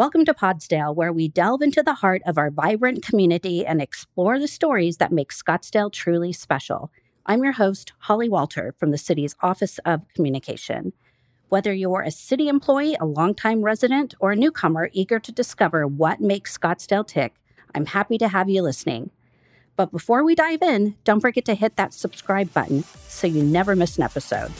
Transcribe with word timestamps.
Welcome 0.00 0.24
to 0.24 0.32
Podsdale, 0.32 0.96
where 0.96 1.12
we 1.12 1.28
delve 1.28 1.60
into 1.60 1.82
the 1.82 1.92
heart 1.92 2.22
of 2.24 2.38
our 2.38 2.50
vibrant 2.50 3.02
community 3.02 3.66
and 3.66 3.82
explore 3.82 4.38
the 4.38 4.48
stories 4.48 4.96
that 4.96 5.12
make 5.12 5.30
Scottsdale 5.30 5.92
truly 5.92 6.32
special. 6.32 6.90
I'm 7.26 7.44
your 7.44 7.52
host, 7.52 7.92
Holly 7.98 8.26
Walter 8.26 8.74
from 8.78 8.92
the 8.92 8.96
city's 8.96 9.36
Office 9.42 9.78
of 9.84 10.08
Communication. 10.14 10.94
Whether 11.50 11.74
you're 11.74 12.00
a 12.00 12.10
city 12.10 12.48
employee, 12.48 12.96
a 12.98 13.04
longtime 13.04 13.60
resident, 13.60 14.14
or 14.20 14.32
a 14.32 14.36
newcomer 14.36 14.88
eager 14.94 15.18
to 15.18 15.32
discover 15.32 15.86
what 15.86 16.18
makes 16.18 16.56
Scottsdale 16.56 17.06
tick, 17.06 17.34
I'm 17.74 17.84
happy 17.84 18.16
to 18.16 18.28
have 18.28 18.48
you 18.48 18.62
listening. 18.62 19.10
But 19.76 19.92
before 19.92 20.24
we 20.24 20.34
dive 20.34 20.62
in, 20.62 20.96
don't 21.04 21.20
forget 21.20 21.44
to 21.44 21.54
hit 21.54 21.76
that 21.76 21.92
subscribe 21.92 22.54
button 22.54 22.84
so 23.06 23.26
you 23.26 23.42
never 23.42 23.76
miss 23.76 23.98
an 23.98 24.04
episode. 24.04 24.50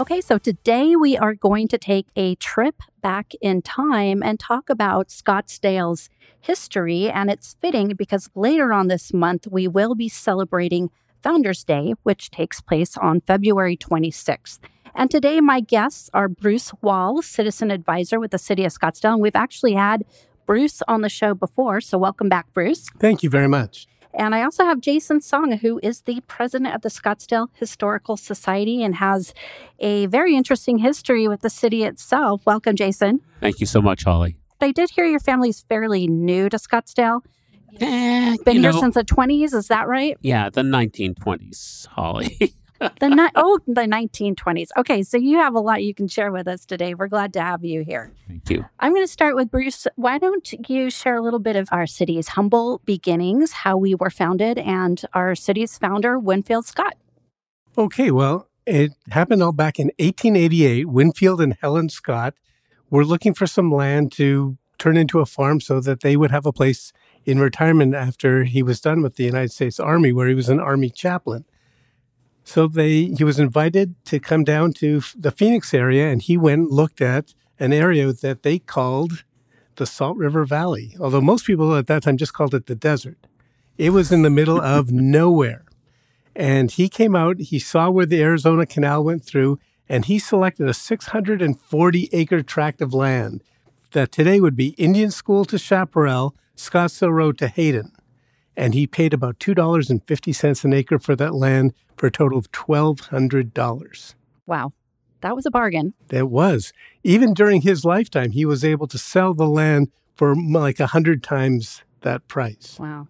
Okay, 0.00 0.22
so 0.22 0.38
today 0.38 0.96
we 0.96 1.18
are 1.18 1.34
going 1.34 1.68
to 1.68 1.76
take 1.76 2.06
a 2.16 2.34
trip 2.36 2.76
back 3.02 3.34
in 3.42 3.60
time 3.60 4.22
and 4.22 4.40
talk 4.40 4.70
about 4.70 5.08
Scottsdale's 5.08 6.08
history. 6.40 7.10
And 7.10 7.30
it's 7.30 7.54
fitting 7.60 7.88
because 7.88 8.30
later 8.34 8.72
on 8.72 8.88
this 8.88 9.12
month, 9.12 9.46
we 9.50 9.68
will 9.68 9.94
be 9.94 10.08
celebrating 10.08 10.88
Founders 11.22 11.64
Day, 11.64 11.92
which 12.02 12.30
takes 12.30 12.62
place 12.62 12.96
on 12.96 13.20
February 13.20 13.76
26th. 13.76 14.60
And 14.94 15.10
today, 15.10 15.38
my 15.42 15.60
guests 15.60 16.08
are 16.14 16.30
Bruce 16.30 16.72
Wall, 16.80 17.20
citizen 17.20 17.70
advisor 17.70 18.18
with 18.18 18.30
the 18.30 18.38
city 18.38 18.64
of 18.64 18.72
Scottsdale. 18.72 19.12
And 19.12 19.20
we've 19.20 19.36
actually 19.36 19.74
had 19.74 20.06
Bruce 20.46 20.80
on 20.88 21.02
the 21.02 21.10
show 21.10 21.34
before. 21.34 21.82
So, 21.82 21.98
welcome 21.98 22.30
back, 22.30 22.50
Bruce. 22.54 22.88
Thank 22.98 23.22
you 23.22 23.28
very 23.28 23.48
much. 23.48 23.86
And 24.12 24.34
I 24.34 24.42
also 24.42 24.64
have 24.64 24.80
Jason 24.80 25.20
Song, 25.20 25.52
who 25.52 25.78
is 25.82 26.02
the 26.02 26.20
president 26.26 26.74
of 26.74 26.82
the 26.82 26.88
Scottsdale 26.88 27.48
Historical 27.54 28.16
Society 28.16 28.82
and 28.82 28.96
has 28.96 29.32
a 29.78 30.06
very 30.06 30.34
interesting 30.36 30.78
history 30.78 31.28
with 31.28 31.40
the 31.42 31.50
city 31.50 31.84
itself. 31.84 32.44
Welcome, 32.44 32.76
Jason. 32.76 33.20
Thank 33.40 33.60
you 33.60 33.66
so 33.66 33.80
much, 33.80 34.04
Holly. 34.04 34.36
I 34.60 34.72
did 34.72 34.90
hear 34.90 35.06
your 35.06 35.20
family's 35.20 35.62
fairly 35.62 36.06
new 36.06 36.48
to 36.48 36.56
Scottsdale. 36.56 37.22
Eh, 37.80 38.36
Been 38.44 38.56
here 38.56 38.72
know, 38.72 38.80
since 38.80 38.94
the 38.96 39.04
20s, 39.04 39.54
is 39.54 39.68
that 39.68 39.86
right? 39.86 40.18
yeah, 40.22 40.50
the 40.50 40.62
1920s, 40.62 41.86
Holly. 41.86 42.36
The 42.80 43.08
ni- 43.08 43.28
oh, 43.34 43.60
the 43.66 43.82
1920s. 43.82 44.68
Okay, 44.76 45.02
so 45.02 45.18
you 45.18 45.36
have 45.36 45.54
a 45.54 45.60
lot 45.60 45.82
you 45.82 45.94
can 45.94 46.08
share 46.08 46.32
with 46.32 46.48
us 46.48 46.64
today. 46.64 46.94
We're 46.94 47.08
glad 47.08 47.32
to 47.34 47.42
have 47.42 47.62
you 47.62 47.84
here. 47.84 48.10
Thank 48.26 48.48
you. 48.48 48.64
I'm 48.78 48.92
going 48.92 49.04
to 49.04 49.12
start 49.12 49.36
with 49.36 49.50
Bruce. 49.50 49.86
Why 49.96 50.18
don't 50.18 50.50
you 50.68 50.88
share 50.88 51.16
a 51.16 51.20
little 51.20 51.38
bit 51.38 51.56
of 51.56 51.68
our 51.72 51.86
city's 51.86 52.28
humble 52.28 52.80
beginnings, 52.86 53.52
how 53.52 53.76
we 53.76 53.94
were 53.94 54.08
founded, 54.08 54.58
and 54.58 55.02
our 55.12 55.34
city's 55.34 55.76
founder, 55.76 56.18
Winfield 56.18 56.64
Scott? 56.64 56.96
Okay, 57.76 58.10
well, 58.10 58.48
it 58.64 58.92
happened 59.10 59.42
all 59.42 59.52
back 59.52 59.78
in 59.78 59.88
1888. 59.98 60.88
Winfield 60.88 61.40
and 61.42 61.56
Helen 61.60 61.90
Scott 61.90 62.34
were 62.88 63.04
looking 63.04 63.34
for 63.34 63.46
some 63.46 63.70
land 63.72 64.10
to 64.12 64.56
turn 64.78 64.96
into 64.96 65.20
a 65.20 65.26
farm 65.26 65.60
so 65.60 65.80
that 65.80 66.00
they 66.00 66.16
would 66.16 66.30
have 66.30 66.46
a 66.46 66.52
place 66.52 66.92
in 67.26 67.38
retirement 67.38 67.94
after 67.94 68.44
he 68.44 68.62
was 68.62 68.80
done 68.80 69.02
with 69.02 69.16
the 69.16 69.24
United 69.24 69.52
States 69.52 69.78
Army, 69.78 70.12
where 70.12 70.28
he 70.28 70.34
was 70.34 70.48
an 70.48 70.58
Army 70.58 70.88
chaplain. 70.88 71.44
So 72.52 72.66
they 72.66 73.04
he 73.16 73.22
was 73.22 73.38
invited 73.38 73.94
to 74.06 74.18
come 74.18 74.42
down 74.42 74.72
to 74.82 75.00
the 75.16 75.30
Phoenix 75.30 75.72
area, 75.72 76.10
and 76.10 76.20
he 76.20 76.36
went 76.36 76.62
and 76.62 76.70
looked 76.72 77.00
at 77.00 77.32
an 77.60 77.72
area 77.72 78.12
that 78.12 78.42
they 78.42 78.58
called 78.58 79.22
the 79.76 79.86
Salt 79.86 80.16
River 80.16 80.44
Valley. 80.44 80.96
Although 80.98 81.20
most 81.20 81.46
people 81.46 81.76
at 81.76 81.86
that 81.86 82.02
time 82.02 82.16
just 82.16 82.34
called 82.34 82.52
it 82.52 82.66
the 82.66 82.74
desert, 82.74 83.18
it 83.78 83.90
was 83.90 84.10
in 84.10 84.22
the 84.22 84.30
middle 84.30 84.60
of 84.76 84.90
nowhere. 84.90 85.64
And 86.34 86.72
he 86.72 86.88
came 86.88 87.14
out, 87.14 87.38
he 87.38 87.60
saw 87.60 87.88
where 87.88 88.04
the 88.04 88.20
Arizona 88.20 88.66
Canal 88.66 89.04
went 89.04 89.24
through, 89.24 89.60
and 89.88 90.06
he 90.06 90.18
selected 90.18 90.68
a 90.68 90.74
640 90.74 92.08
acre 92.10 92.42
tract 92.42 92.82
of 92.82 92.92
land 92.92 93.44
that 93.92 94.10
today 94.10 94.40
would 94.40 94.56
be 94.56 94.70
Indian 94.70 95.12
School 95.12 95.44
to 95.44 95.56
Chaparral, 95.56 96.34
Scottsdale 96.56 97.12
Road 97.12 97.38
to 97.38 97.46
Hayden. 97.46 97.92
And 98.56 98.74
he 98.74 98.86
paid 98.86 99.14
about 99.14 99.38
$2.50 99.38 100.64
an 100.64 100.72
acre 100.72 100.98
for 100.98 101.16
that 101.16 101.34
land 101.34 101.72
for 101.96 102.06
a 102.06 102.10
total 102.10 102.38
of 102.38 102.50
$1,200. 102.52 104.14
Wow, 104.46 104.72
that 105.20 105.36
was 105.36 105.46
a 105.46 105.50
bargain. 105.50 105.94
It 106.10 106.28
was. 106.28 106.72
Even 107.04 107.34
during 107.34 107.62
his 107.62 107.84
lifetime, 107.84 108.32
he 108.32 108.44
was 108.44 108.64
able 108.64 108.86
to 108.88 108.98
sell 108.98 109.34
the 109.34 109.48
land 109.48 109.88
for 110.14 110.34
like 110.34 110.80
a 110.80 110.84
100 110.84 111.22
times 111.22 111.82
that 112.02 112.26
price. 112.28 112.76
Wow. 112.78 113.08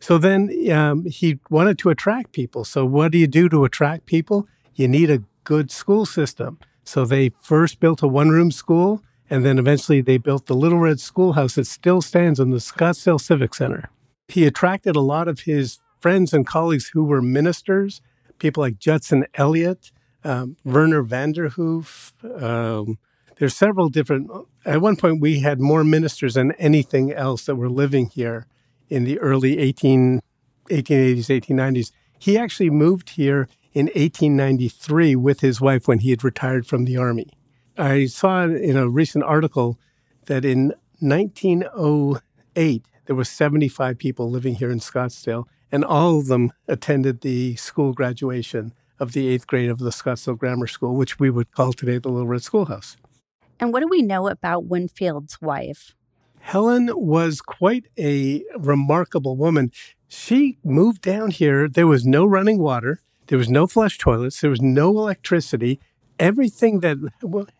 So 0.00 0.18
then 0.18 0.50
um, 0.72 1.04
he 1.06 1.38
wanted 1.50 1.78
to 1.80 1.90
attract 1.90 2.32
people. 2.32 2.64
So, 2.64 2.84
what 2.84 3.12
do 3.12 3.18
you 3.18 3.26
do 3.26 3.48
to 3.48 3.64
attract 3.64 4.06
people? 4.06 4.46
You 4.74 4.88
need 4.88 5.10
a 5.10 5.24
good 5.44 5.70
school 5.70 6.06
system. 6.06 6.58
So, 6.84 7.04
they 7.04 7.32
first 7.40 7.80
built 7.80 8.02
a 8.02 8.08
one 8.08 8.30
room 8.30 8.50
school, 8.50 9.02
and 9.28 9.44
then 9.44 9.58
eventually 9.58 10.00
they 10.00 10.18
built 10.18 10.46
the 10.46 10.54
Little 10.54 10.78
Red 10.78 11.00
Schoolhouse 11.00 11.56
that 11.56 11.66
still 11.66 12.00
stands 12.00 12.38
in 12.38 12.50
the 12.50 12.58
Scottsdale 12.58 13.20
Civic 13.20 13.54
Center. 13.54 13.90
He 14.28 14.46
attracted 14.46 14.94
a 14.94 15.00
lot 15.00 15.26
of 15.26 15.40
his 15.40 15.78
friends 16.00 16.32
and 16.32 16.46
colleagues 16.46 16.90
who 16.92 17.04
were 17.04 17.22
ministers, 17.22 18.00
people 18.38 18.62
like 18.62 18.78
Judson 18.78 19.26
Elliott, 19.34 19.90
um, 20.22 20.56
Werner 20.64 21.02
Vanderhoof. 21.02 22.12
Um, 22.42 22.98
there's 23.36 23.56
several 23.56 23.88
different. 23.88 24.30
At 24.64 24.80
one 24.82 24.96
point, 24.96 25.20
we 25.20 25.40
had 25.40 25.60
more 25.60 25.82
ministers 25.82 26.34
than 26.34 26.52
anything 26.52 27.12
else 27.12 27.46
that 27.46 27.56
were 27.56 27.70
living 27.70 28.08
here 28.08 28.46
in 28.88 29.04
the 29.04 29.18
early 29.18 29.58
18, 29.58 30.20
1880s, 30.70 31.26
1890s. 31.26 31.92
He 32.18 32.36
actually 32.36 32.70
moved 32.70 33.10
here 33.10 33.48
in 33.72 33.86
1893 33.86 35.16
with 35.16 35.40
his 35.40 35.60
wife 35.60 35.86
when 35.88 36.00
he 36.00 36.10
had 36.10 36.24
retired 36.24 36.66
from 36.66 36.84
the 36.84 36.96
army. 36.96 37.28
I 37.76 38.06
saw 38.06 38.42
in 38.42 38.76
a 38.76 38.88
recent 38.88 39.24
article 39.24 39.78
that 40.26 40.44
in 40.44 40.74
1908 40.98 42.87
there 43.08 43.16
were 43.16 43.24
75 43.24 43.96
people 43.96 44.30
living 44.30 44.56
here 44.56 44.70
in 44.70 44.80
Scottsdale, 44.80 45.46
and 45.72 45.82
all 45.82 46.18
of 46.18 46.26
them 46.26 46.52
attended 46.68 47.22
the 47.22 47.56
school 47.56 47.94
graduation 47.94 48.74
of 49.00 49.12
the 49.12 49.28
eighth 49.28 49.46
grade 49.46 49.70
of 49.70 49.78
the 49.78 49.88
Scottsdale 49.88 50.36
Grammar 50.36 50.66
School, 50.66 50.94
which 50.94 51.18
we 51.18 51.30
would 51.30 51.50
call 51.52 51.72
today 51.72 51.96
the 51.96 52.10
Little 52.10 52.26
Red 52.26 52.42
Schoolhouse. 52.42 52.98
And 53.58 53.72
what 53.72 53.80
do 53.80 53.88
we 53.88 54.02
know 54.02 54.28
about 54.28 54.66
Winfield's 54.66 55.40
wife? 55.40 55.94
Helen 56.40 56.90
was 56.94 57.40
quite 57.40 57.86
a 57.98 58.44
remarkable 58.58 59.38
woman. 59.38 59.72
She 60.06 60.58
moved 60.62 61.00
down 61.00 61.30
here. 61.30 61.66
There 61.66 61.86
was 61.86 62.04
no 62.04 62.26
running 62.26 62.58
water, 62.58 63.00
there 63.28 63.38
was 63.38 63.48
no 63.48 63.66
flush 63.66 63.96
toilets, 63.96 64.42
there 64.42 64.50
was 64.50 64.60
no 64.60 64.90
electricity. 64.90 65.80
Everything 66.18 66.80
that 66.80 66.98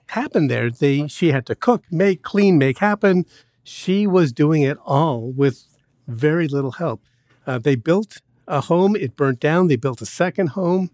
happened 0.09 0.50
there, 0.50 0.70
they 0.70 1.06
she 1.06 1.32
had 1.32 1.47
to 1.47 1.54
cook, 1.54 1.84
make, 1.91 2.22
clean, 2.22 2.59
make 2.59 2.78
happen. 2.80 3.25
She 3.68 4.06
was 4.06 4.32
doing 4.32 4.62
it 4.62 4.78
all 4.84 5.30
with 5.30 5.66
very 6.06 6.48
little 6.48 6.72
help. 6.72 7.02
Uh, 7.46 7.58
they 7.58 7.74
built 7.74 8.22
a 8.46 8.62
home, 8.62 8.96
it 8.96 9.14
burnt 9.14 9.40
down. 9.40 9.68
They 9.68 9.76
built 9.76 10.00
a 10.00 10.06
second 10.06 10.48
home, 10.50 10.90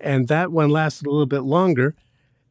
and 0.00 0.28
that 0.28 0.52
one 0.52 0.70
lasted 0.70 1.06
a 1.06 1.10
little 1.10 1.26
bit 1.26 1.42
longer 1.42 1.94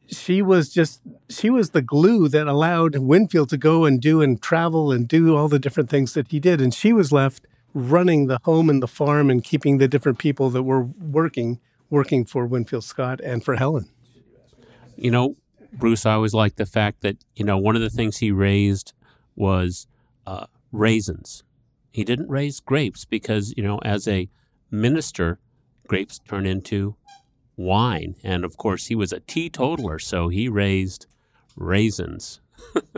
she 0.08 0.42
was 0.42 0.68
just 0.68 1.00
she 1.28 1.50
was 1.50 1.70
the 1.70 1.82
glue 1.82 2.28
that 2.28 2.46
allowed 2.46 2.96
Winfield 2.96 3.48
to 3.50 3.56
go 3.56 3.84
and 3.84 4.00
do 4.00 4.20
and 4.20 4.42
travel 4.42 4.92
and 4.92 5.08
do 5.08 5.36
all 5.36 5.48
the 5.48 5.58
different 5.58 5.90
things 5.90 6.14
that 6.14 6.28
he 6.30 6.38
did 6.40 6.60
and 6.60 6.74
she 6.74 6.92
was 6.92 7.12
left 7.12 7.46
running 7.74 8.26
the 8.26 8.38
home 8.44 8.68
and 8.68 8.82
the 8.82 8.88
farm 8.88 9.30
and 9.30 9.42
keeping 9.42 9.78
the 9.78 9.88
different 9.88 10.18
people 10.18 10.50
that 10.50 10.62
were 10.62 10.82
working 10.82 11.58
working 11.88 12.24
for 12.24 12.46
Winfield 12.46 12.84
Scott 12.84 13.20
and 13.22 13.44
for 13.44 13.56
Helen. 13.56 13.88
You 14.96 15.10
know, 15.10 15.36
Bruce, 15.72 16.06
I 16.06 16.14
always 16.14 16.32
liked 16.32 16.56
the 16.56 16.66
fact 16.66 17.02
that, 17.02 17.16
you 17.34 17.44
know, 17.44 17.58
one 17.58 17.76
of 17.76 17.82
the 17.82 17.90
things 17.90 18.18
he 18.18 18.30
raised 18.30 18.94
was 19.36 19.86
uh, 20.26 20.46
raisins. 20.70 21.42
He 21.90 22.04
didn't 22.04 22.28
raise 22.28 22.60
grapes 22.60 23.04
because, 23.04 23.52
you 23.56 23.62
know, 23.62 23.78
as 23.84 24.08
a 24.08 24.28
minister, 24.70 25.38
grapes 25.88 26.18
turn 26.20 26.46
into 26.46 26.96
wine. 27.56 28.16
And 28.24 28.44
of 28.44 28.56
course, 28.56 28.86
he 28.86 28.94
was 28.94 29.12
a 29.12 29.20
teetotaler, 29.20 29.98
so 29.98 30.28
he 30.28 30.48
raised 30.48 31.06
raisins. 31.56 32.40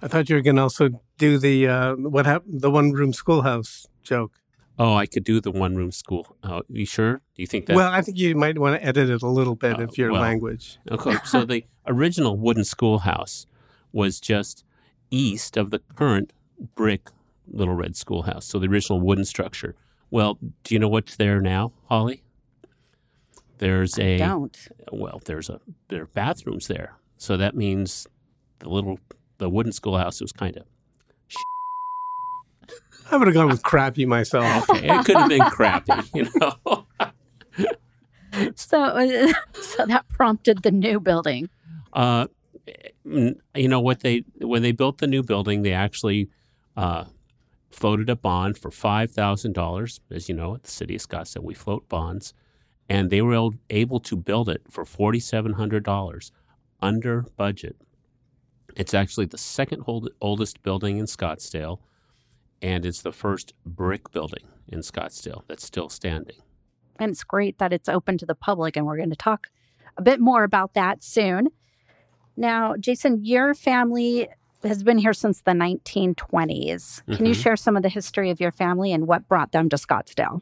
I 0.00 0.06
thought 0.08 0.28
you 0.28 0.36
were 0.36 0.42
going 0.42 0.56
to 0.56 0.62
also 0.62 1.00
do 1.18 1.38
the 1.38 1.66
uh, 1.66 1.94
what 1.96 2.24
happened 2.26 2.60
the 2.60 2.70
one 2.70 2.92
room 2.92 3.12
schoolhouse 3.12 3.86
joke. 4.02 4.32
Oh, 4.78 4.94
I 4.94 5.06
could 5.06 5.24
do 5.24 5.40
the 5.40 5.50
one 5.50 5.74
room 5.74 5.90
school. 5.90 6.36
Oh, 6.44 6.62
you 6.68 6.86
sure? 6.86 7.14
Do 7.34 7.42
you 7.42 7.48
think 7.48 7.66
that? 7.66 7.74
well, 7.74 7.90
I 7.92 8.00
think 8.00 8.16
you 8.16 8.36
might 8.36 8.58
want 8.58 8.80
to 8.80 8.86
edit 8.86 9.10
it 9.10 9.22
a 9.22 9.28
little 9.28 9.56
bit 9.56 9.76
Oh, 9.78 9.82
if 9.82 9.98
your 9.98 10.12
well. 10.12 10.22
language. 10.22 10.78
Okay, 10.88 11.16
so 11.24 11.44
the 11.44 11.64
original 11.86 12.36
wooden 12.36 12.62
schoolhouse 12.64 13.44
was 13.92 14.20
just 14.20 14.64
east 15.10 15.56
of 15.56 15.70
the 15.70 15.80
current 15.94 16.32
brick 16.74 17.08
Little 17.50 17.74
Red 17.74 17.96
Schoolhouse. 17.96 18.46
So 18.46 18.58
the 18.58 18.66
original 18.68 19.00
wooden 19.00 19.24
structure. 19.24 19.74
Well, 20.10 20.38
do 20.64 20.74
you 20.74 20.78
know 20.78 20.88
what's 20.88 21.16
there 21.16 21.40
now, 21.40 21.72
Holly? 21.86 22.22
There's 23.58 23.98
a 23.98 24.18
Don't. 24.18 24.56
well, 24.92 25.20
there's 25.24 25.48
a 25.48 25.60
there 25.88 26.02
are 26.02 26.06
bathrooms 26.06 26.68
there. 26.68 26.96
So 27.16 27.36
that 27.36 27.56
means 27.56 28.06
the 28.60 28.68
little 28.68 28.98
the 29.38 29.50
wooden 29.50 29.72
schoolhouse 29.72 30.20
was 30.20 30.32
kind 30.32 30.56
of 30.56 30.64
I 33.10 33.16
would 33.16 33.26
have 33.26 33.34
gone 33.34 33.48
with 33.48 33.62
crappy 33.62 34.04
myself. 34.06 34.68
Okay, 34.70 34.88
it 34.88 35.04
could 35.06 35.16
have 35.16 35.28
been 35.28 35.40
crappy, 35.44 35.92
you 36.14 36.28
know. 36.36 36.86
So, 38.54 39.32
so 39.54 39.86
that 39.86 40.06
prompted 40.08 40.62
the 40.62 40.70
new 40.70 41.00
building. 41.00 41.48
Uh, 41.92 42.26
you 43.54 43.68
know 43.68 43.80
what 43.80 44.00
they 44.00 44.24
when 44.40 44.62
they 44.62 44.72
built 44.72 44.98
the 44.98 45.06
new 45.06 45.22
building, 45.22 45.62
they 45.62 45.72
actually 45.72 46.28
uh, 46.76 47.04
floated 47.70 48.10
a 48.10 48.16
bond 48.16 48.58
for 48.58 48.70
five 48.70 49.10
thousand 49.10 49.52
dollars. 49.52 50.00
As 50.10 50.28
you 50.28 50.34
know, 50.34 50.54
at 50.54 50.64
the 50.64 50.70
city 50.70 50.96
of 50.96 51.02
Scottsdale, 51.02 51.42
we 51.42 51.54
float 51.54 51.88
bonds, 51.88 52.34
and 52.88 53.10
they 53.10 53.22
were 53.22 53.50
able- 53.70 54.00
to 54.00 54.16
build 54.16 54.48
it 54.48 54.62
for 54.70 54.84
forty 54.84 55.20
seven 55.20 55.54
hundred 55.54 55.84
dollars 55.84 56.32
under 56.80 57.22
budget. 57.36 57.76
It's 58.76 58.94
actually 58.94 59.26
the 59.26 59.38
second 59.38 59.82
hold, 59.82 60.10
oldest 60.20 60.62
building 60.62 60.98
in 60.98 61.06
Scottsdale, 61.06 61.80
and 62.62 62.84
it's 62.86 63.02
the 63.02 63.12
first 63.12 63.54
brick 63.64 64.10
building 64.12 64.46
in 64.68 64.80
Scottsdale 64.80 65.42
that's 65.48 65.64
still 65.64 65.88
standing. 65.88 66.36
And 67.00 67.10
it's 67.10 67.24
great 67.24 67.58
that 67.58 67.72
it's 67.72 67.88
open 67.88 68.18
to 68.18 68.26
the 68.26 68.34
public, 68.34 68.76
and 68.76 68.86
we're 68.86 68.96
going 68.96 69.10
to 69.10 69.16
talk 69.16 69.48
a 69.96 70.02
bit 70.02 70.20
more 70.20 70.44
about 70.44 70.74
that 70.74 71.02
soon. 71.02 71.48
Now, 72.38 72.76
Jason, 72.76 73.24
your 73.24 73.52
family 73.54 74.28
has 74.62 74.82
been 74.84 74.98
here 74.98 75.12
since 75.12 75.40
the 75.42 75.52
1920s. 75.54 77.02
Can 77.16 77.26
you 77.26 77.34
Mhm. 77.34 77.42
share 77.42 77.56
some 77.56 77.76
of 77.76 77.82
the 77.82 77.88
history 77.88 78.30
of 78.30 78.40
your 78.40 78.52
family 78.52 78.92
and 78.92 79.06
what 79.06 79.26
brought 79.28 79.52
them 79.52 79.68
to 79.68 79.76
Scottsdale? 79.76 80.40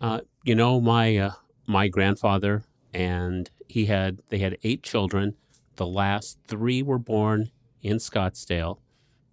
Uh, 0.00 0.20
you 0.44 0.54
know, 0.54 0.80
my 0.80 1.16
uh, 1.16 1.30
my 1.66 1.88
grandfather 1.88 2.62
and 2.92 3.50
he 3.68 3.86
had 3.86 4.20
they 4.28 4.38
had 4.38 4.56
eight 4.62 4.82
children. 4.82 5.34
The 5.76 5.86
last 5.86 6.38
three 6.46 6.82
were 6.82 6.98
born 6.98 7.50
in 7.82 7.96
Scottsdale. 7.96 8.78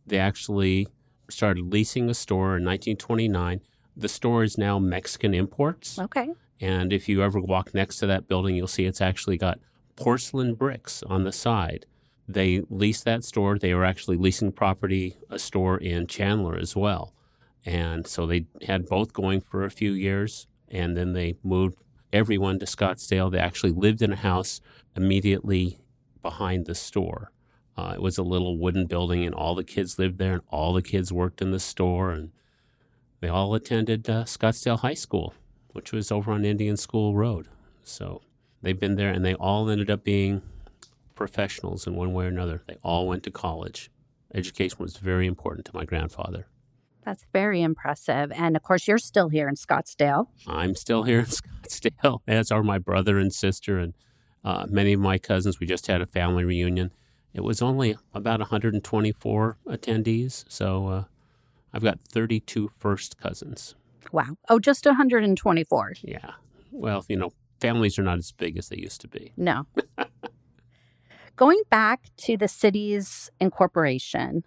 They 0.07 0.17
actually 0.17 0.87
started 1.29 1.71
leasing 1.71 2.09
a 2.09 2.13
store 2.13 2.57
in 2.57 2.63
1929. 2.63 3.61
The 3.95 4.09
store 4.09 4.43
is 4.43 4.57
now 4.57 4.79
Mexican 4.79 5.33
Imports, 5.33 5.99
Okay. 5.99 6.31
and 6.59 6.91
if 6.93 7.07
you 7.09 7.21
ever 7.21 7.39
walk 7.39 7.73
next 7.75 7.97
to 7.97 8.07
that 8.07 8.27
building, 8.27 8.55
you'll 8.55 8.67
see 8.67 8.85
it's 8.85 9.01
actually 9.01 9.37
got 9.37 9.59
porcelain 9.95 10.55
bricks 10.55 11.03
on 11.03 11.23
the 11.25 11.31
side. 11.31 11.85
They 12.33 12.61
leased 12.69 13.05
that 13.05 13.23
store. 13.23 13.57
They 13.57 13.73
were 13.73 13.85
actually 13.85 14.17
leasing 14.17 14.51
property, 14.51 15.17
a 15.29 15.39
store 15.39 15.77
in 15.77 16.07
Chandler 16.07 16.57
as 16.57 16.75
well. 16.75 17.13
And 17.65 18.07
so 18.07 18.25
they 18.25 18.45
had 18.65 18.87
both 18.87 19.13
going 19.13 19.41
for 19.41 19.63
a 19.63 19.71
few 19.71 19.91
years, 19.91 20.47
and 20.69 20.97
then 20.97 21.13
they 21.13 21.35
moved 21.43 21.77
everyone 22.11 22.59
to 22.59 22.65
Scottsdale. 22.65 23.31
They 23.31 23.39
actually 23.39 23.71
lived 23.71 24.01
in 24.01 24.13
a 24.13 24.17
house 24.17 24.61
immediately 24.95 25.79
behind 26.21 26.65
the 26.65 26.75
store. 26.75 27.31
Uh, 27.77 27.93
it 27.95 28.01
was 28.01 28.17
a 28.17 28.23
little 28.23 28.57
wooden 28.57 28.85
building, 28.85 29.23
and 29.23 29.33
all 29.35 29.55
the 29.55 29.63
kids 29.63 29.97
lived 29.97 30.17
there, 30.17 30.33
and 30.33 30.41
all 30.49 30.73
the 30.73 30.81
kids 30.81 31.13
worked 31.13 31.41
in 31.41 31.51
the 31.51 31.59
store, 31.59 32.11
and 32.11 32.31
they 33.21 33.29
all 33.29 33.53
attended 33.53 34.09
uh, 34.09 34.23
Scottsdale 34.23 34.79
High 34.79 34.95
School, 34.95 35.33
which 35.71 35.91
was 35.91 36.11
over 36.11 36.31
on 36.31 36.43
Indian 36.43 36.77
School 36.77 37.15
Road. 37.15 37.47
So 37.83 38.21
they've 38.61 38.79
been 38.79 38.95
there, 38.95 39.11
and 39.11 39.23
they 39.23 39.35
all 39.35 39.69
ended 39.69 39.89
up 39.89 40.03
being 40.03 40.41
professionals 41.21 41.85
in 41.85 41.93
one 41.93 42.13
way 42.13 42.25
or 42.25 42.29
another. 42.29 42.63
They 42.65 42.77
all 42.81 43.07
went 43.07 43.21
to 43.25 43.31
college. 43.31 43.91
Education 44.33 44.77
was 44.79 44.97
very 44.97 45.27
important 45.27 45.67
to 45.67 45.75
my 45.75 45.85
grandfather. 45.85 46.47
That's 47.05 47.27
very 47.31 47.61
impressive. 47.61 48.31
And 48.31 48.55
of 48.55 48.63
course, 48.63 48.87
you're 48.87 48.97
still 48.97 49.29
here 49.29 49.47
in 49.47 49.53
Scottsdale. 49.53 50.29
I'm 50.47 50.73
still 50.73 51.03
here 51.03 51.19
in 51.19 51.25
Scottsdale, 51.41 52.21
as 52.27 52.49
are 52.49 52.63
my 52.63 52.79
brother 52.79 53.19
and 53.19 53.31
sister 53.31 53.77
and 53.77 53.93
uh, 54.43 54.65
many 54.67 54.93
of 54.93 54.99
my 54.99 55.19
cousins. 55.19 55.59
We 55.59 55.67
just 55.67 55.85
had 55.85 56.01
a 56.01 56.07
family 56.07 56.43
reunion. 56.43 56.91
It 57.35 57.43
was 57.43 57.61
only 57.61 57.95
about 58.15 58.39
124 58.39 59.57
attendees, 59.67 60.43
so 60.49 60.87
uh, 60.87 61.03
I've 61.71 61.83
got 61.83 61.99
32 62.09 62.71
first 62.79 63.19
cousins. 63.19 63.75
Wow. 64.11 64.37
Oh, 64.49 64.57
just 64.57 64.87
124. 64.87 65.93
Yeah. 66.01 66.31
Well, 66.71 67.05
you 67.07 67.15
know, 67.15 67.31
families 67.59 67.99
are 67.99 68.03
not 68.03 68.17
as 68.17 68.31
big 68.31 68.57
as 68.57 68.69
they 68.69 68.77
used 68.77 69.01
to 69.01 69.07
be. 69.07 69.33
No. 69.37 69.67
Going 71.41 71.63
back 71.71 72.01
to 72.17 72.37
the 72.37 72.47
city's 72.47 73.31
incorporation, 73.39 74.43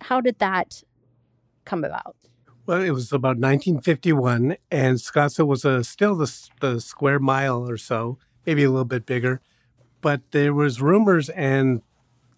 how 0.00 0.22
did 0.22 0.38
that 0.38 0.82
come 1.66 1.84
about? 1.84 2.16
Well, 2.64 2.80
it 2.80 2.92
was 2.92 3.12
about 3.12 3.36
1951, 3.36 4.56
and 4.70 4.96
Scottsdale 4.96 5.46
was 5.46 5.66
a, 5.66 5.84
still 5.84 6.14
the, 6.14 6.32
the 6.62 6.80
square 6.80 7.18
mile 7.18 7.68
or 7.68 7.76
so, 7.76 8.16
maybe 8.46 8.64
a 8.64 8.70
little 8.70 8.86
bit 8.86 9.04
bigger. 9.04 9.42
But 10.00 10.22
there 10.30 10.54
was 10.54 10.80
rumors 10.80 11.28
and 11.28 11.82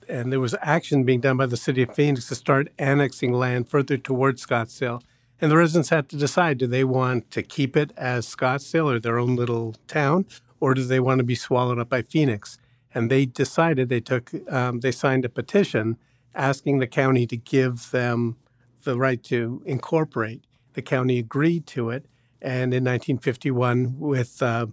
and 0.09 0.33
there 0.33 0.41
was 0.41 0.57
action 0.61 1.05
being 1.05 1.21
done 1.21 1.37
by 1.37 1.47
the 1.47 1.57
city 1.57 1.83
of 1.83 1.95
Phoenix 1.95 2.27
to 2.31 2.35
start 2.35 2.73
annexing 2.81 3.33
land 3.33 3.69
further 3.69 3.97
towards 3.97 4.45
Scottsdale. 4.45 5.03
And 5.41 5.53
the 5.53 5.57
residents 5.57 5.91
had 5.91 6.09
to 6.09 6.17
decide: 6.17 6.59
do 6.59 6.67
they 6.67 6.83
want 6.83 7.31
to 7.31 7.45
keep 7.45 7.77
it 7.77 7.93
as 7.97 8.27
Scottsdale 8.27 8.93
or 8.93 8.99
their 8.99 9.21
own 9.21 9.37
little 9.37 9.77
town, 9.87 10.27
or 10.59 10.75
do 10.75 10.83
they 10.83 10.99
want 10.99 11.21
to 11.21 11.25
be 11.25 11.37
swallowed 11.37 11.79
up 11.79 11.91
by 11.91 12.03
Phoenix? 12.03 12.59
And 12.95 13.11
they 13.11 13.27
decided 13.27 13.89
they 13.89 14.01
took 14.01 14.31
um, 14.51 14.81
they 14.81 14.93
signed 14.93 15.25
a 15.25 15.29
petition 15.29 15.99
asking 16.35 16.79
the 16.79 16.87
county 16.87 17.27
to 17.27 17.37
give 17.37 17.91
them 17.91 18.37
the 18.85 18.97
right 18.97 19.23
to 19.25 19.63
incorporate. 19.67 20.45
The 20.75 20.83
county 20.83 21.19
agreed 21.19 21.67
to 21.69 21.91
it, 21.91 22.07
and 22.41 22.73
in 22.73 22.85
1951, 22.85 23.99
with 23.99 24.41
uh, 24.43 24.67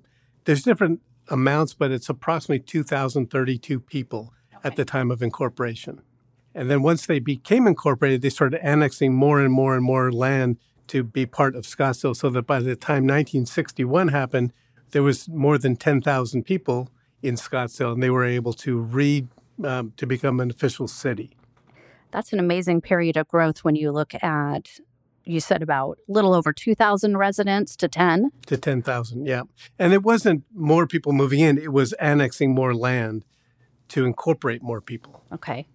there's 0.45 0.63
different 0.63 1.01
amounts, 1.29 1.73
but 1.73 1.91
it's 1.91 2.09
approximately 2.09 2.63
2,032 2.63 3.79
people 3.79 4.31
at 4.63 4.75
the 4.75 4.85
time 4.85 5.09
of 5.12 5.21
incorporation. 5.21 6.01
And 6.53 6.69
then 6.69 6.81
once 6.83 7.06
they 7.06 7.19
became 7.19 7.67
incorporated, 7.67 8.21
they 8.21 8.29
started 8.29 8.62
annexing 8.63 9.13
more 9.13 9.41
and 9.41 9.51
more 9.51 9.75
and 9.75 9.83
more 9.83 10.12
land 10.12 10.57
to 10.88 11.03
be 11.03 11.25
part 11.25 11.56
of 11.56 11.65
Scottsdale, 11.65 12.15
so 12.15 12.29
that 12.29 12.44
by 12.44 12.59
the 12.59 12.75
time 12.75 13.03
1961 13.03 14.09
happened, 14.09 14.53
there 14.91 15.03
was 15.03 15.27
more 15.27 15.57
than 15.57 15.75
10,000 15.75 16.44
people 16.44 16.89
in 17.25 17.36
Scottsdale, 17.36 17.94
and 17.94 18.04
they 18.04 18.10
were 18.10 18.25
able 18.25 18.54
to 18.54 18.77
read 18.77 19.27
um, 19.63 19.94
to 19.98 20.06
become 20.06 20.39
an 20.39 20.50
official 20.50 20.88
city. 20.88 21.36
That's 22.12 22.31
an 22.33 22.39
amazing 22.39 22.81
period 22.81 23.18
of 23.18 23.27
growth 23.27 23.63
when 23.63 23.75
you 23.75 23.92
look 23.92 24.13
at, 24.24 24.80
you 25.25 25.39
said 25.39 25.62
about 25.62 25.98
little 26.07 26.33
over 26.33 26.54
2,000 26.54 27.18
residents 27.18 27.75
to 27.77 27.88
10. 27.88 28.31
to 28.45 28.57
10,000, 28.57 29.25
yeah. 29.25 29.42
And 29.80 29.94
it 29.94 30.04
wasn't 30.04 30.44
more 30.54 30.88
people 30.88 31.13
moving 31.13 31.39
in, 31.39 31.57
it 31.57 31.74
was 31.74 31.94
annexing 31.94 32.54
more 32.54 32.74
land 32.74 33.25
to 33.89 34.06
incorporate 34.06 34.62
more 34.62 34.81
people. 34.81 35.24
Okay. 35.33 35.68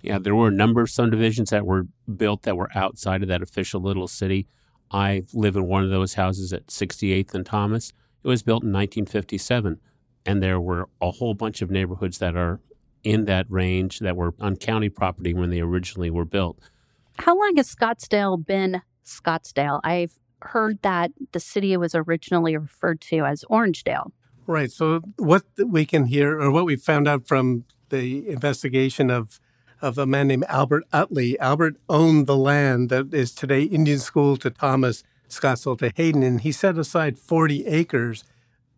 Yeah, 0.00 0.18
there 0.18 0.34
were 0.34 0.48
a 0.48 0.52
number 0.52 0.82
of 0.82 0.90
subdivisions 0.90 1.50
that 1.50 1.64
were 1.64 1.86
built 2.16 2.42
that 2.42 2.56
were 2.56 2.70
outside 2.74 3.22
of 3.22 3.28
that 3.28 3.42
official 3.42 3.80
little 3.80 4.08
city. 4.08 4.48
I 4.90 5.22
live 5.32 5.56
in 5.56 5.66
one 5.66 5.84
of 5.84 5.90
those 5.90 6.14
houses 6.14 6.52
at 6.52 6.66
68th 6.66 7.34
and 7.34 7.46
Thomas. 7.46 7.92
It 8.24 8.28
was 8.28 8.42
built 8.42 8.62
in 8.62 8.72
1957, 8.72 9.80
and 10.24 10.42
there 10.42 10.60
were 10.60 10.88
a 11.00 11.10
whole 11.10 11.34
bunch 11.34 11.62
of 11.62 11.70
neighborhoods 11.70 12.18
that 12.18 12.36
are 12.36 12.60
in 13.04 13.24
that 13.24 13.46
range 13.48 13.98
that 13.98 14.16
were 14.16 14.34
on 14.40 14.56
county 14.56 14.88
property 14.88 15.34
when 15.34 15.50
they 15.50 15.60
originally 15.60 16.10
were 16.10 16.24
built. 16.24 16.70
How 17.18 17.38
long 17.38 17.56
has 17.56 17.74
Scottsdale 17.74 18.44
been 18.44 18.82
Scottsdale? 19.04 19.80
I've 19.84 20.18
heard 20.40 20.80
that 20.82 21.12
the 21.32 21.40
city 21.40 21.76
was 21.76 21.94
originally 21.94 22.56
referred 22.56 23.00
to 23.02 23.24
as 23.24 23.44
Orangedale. 23.50 24.10
Right. 24.46 24.70
So 24.70 25.00
what 25.16 25.44
we 25.64 25.84
can 25.84 26.06
hear, 26.06 26.40
or 26.40 26.50
what 26.50 26.64
we 26.64 26.76
found 26.76 27.06
out 27.06 27.26
from 27.26 27.64
the 27.90 28.28
investigation 28.28 29.10
of 29.10 29.40
of 29.80 29.98
a 29.98 30.06
man 30.06 30.28
named 30.28 30.44
Albert 30.48 30.84
Utley, 30.92 31.38
Albert 31.40 31.76
owned 31.88 32.28
the 32.28 32.36
land 32.36 32.88
that 32.90 33.12
is 33.12 33.32
today 33.32 33.64
Indian 33.64 33.98
School 33.98 34.36
to 34.36 34.48
Thomas, 34.48 35.02
Scottsdale 35.28 35.76
to 35.78 35.92
Hayden, 35.96 36.22
and 36.22 36.40
he 36.40 36.52
set 36.52 36.78
aside 36.78 37.18
40 37.18 37.66
acres 37.66 38.22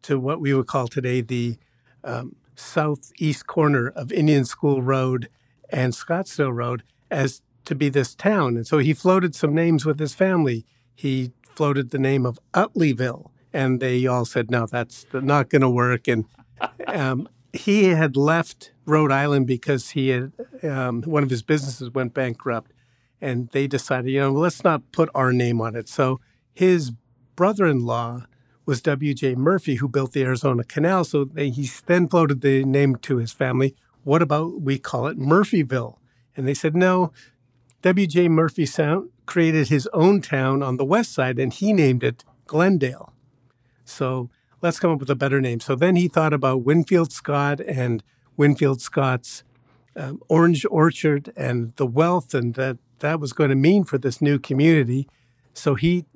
to 0.04 0.18
what 0.18 0.40
we 0.40 0.54
would 0.54 0.66
call 0.66 0.86
today 0.86 1.20
the 1.20 1.56
um, 2.04 2.36
southeast 2.54 3.46
corner 3.46 3.88
of 3.88 4.12
Indian 4.12 4.44
School 4.44 4.82
Road 4.82 5.28
and 5.70 5.92
Scottsdale 5.92 6.54
Road 6.54 6.82
as 7.10 7.42
to 7.64 7.74
be 7.74 7.88
this 7.88 8.14
town. 8.14 8.56
And 8.56 8.66
so 8.66 8.78
he 8.78 8.92
floated 8.92 9.34
some 9.34 9.54
names 9.54 9.86
with 9.86 9.98
his 9.98 10.14
family. 10.14 10.66
He 10.94 11.32
floated 11.54 11.90
the 11.90 11.98
name 11.98 12.26
of 12.26 12.38
Utleyville, 12.52 13.30
and 13.52 13.80
they 13.80 14.06
all 14.06 14.24
said, 14.24 14.50
no, 14.50 14.66
that's 14.66 15.06
not 15.12 15.48
going 15.48 15.62
to 15.62 15.70
work. 15.70 16.06
And 16.06 16.26
um, 16.86 17.28
he 17.52 17.84
had 17.86 18.16
left 18.16 18.72
Rhode 18.84 19.12
Island 19.12 19.46
because 19.46 19.90
he 19.90 20.08
had 20.08 20.32
um, 20.62 21.02
one 21.02 21.22
of 21.22 21.30
his 21.30 21.42
businesses 21.42 21.90
went 21.90 22.12
bankrupt, 22.12 22.72
and 23.20 23.48
they 23.52 23.66
decided, 23.66 24.10
you 24.10 24.20
know, 24.20 24.32
let's 24.32 24.62
not 24.64 24.92
put 24.92 25.08
our 25.14 25.32
name 25.32 25.60
on 25.62 25.74
it. 25.74 25.88
So 25.88 26.20
his 26.52 26.92
brother-in-law 27.36 28.26
was 28.66 28.82
W.J. 28.82 29.34
Murphy, 29.34 29.76
who 29.76 29.88
built 29.88 30.12
the 30.12 30.22
Arizona 30.22 30.64
Canal. 30.64 31.04
So 31.04 31.24
they, 31.24 31.50
he 31.50 31.68
then 31.86 32.08
floated 32.08 32.40
the 32.40 32.64
name 32.64 32.96
to 32.96 33.18
his 33.18 33.32
family. 33.32 33.74
What 34.02 34.22
about 34.22 34.60
we 34.60 34.78
call 34.78 35.06
it 35.06 35.18
Murphyville? 35.18 35.98
And 36.36 36.48
they 36.48 36.54
said, 36.54 36.74
no. 36.74 37.12
W.J. 37.82 38.28
Murphy 38.28 38.64
sound, 38.64 39.10
created 39.26 39.68
his 39.68 39.86
own 39.92 40.22
town 40.22 40.62
on 40.62 40.78
the 40.78 40.84
west 40.84 41.12
side, 41.12 41.38
and 41.38 41.52
he 41.52 41.72
named 41.72 42.02
it 42.02 42.24
Glendale. 42.46 43.12
So 43.84 44.30
let's 44.62 44.80
come 44.80 44.90
up 44.90 45.00
with 45.00 45.10
a 45.10 45.14
better 45.14 45.40
name. 45.40 45.60
So 45.60 45.74
then 45.74 45.96
he 45.96 46.08
thought 46.08 46.32
about 46.32 46.64
Winfield 46.64 47.12
Scott 47.12 47.60
and 47.60 48.02
Winfield 48.36 48.80
Scott's 48.80 49.44
um, 49.96 50.20
orange 50.28 50.66
orchard 50.70 51.32
and 51.36 51.74
the 51.76 51.86
wealth 51.86 52.34
and 52.34 52.54
that 52.54 52.78
that 53.00 53.20
was 53.20 53.32
going 53.32 53.50
to 53.50 53.56
mean 53.56 53.84
for 53.84 53.98
this 53.98 54.20
new 54.20 54.38
community. 54.38 55.06
So 55.52 55.74
he 55.74 56.06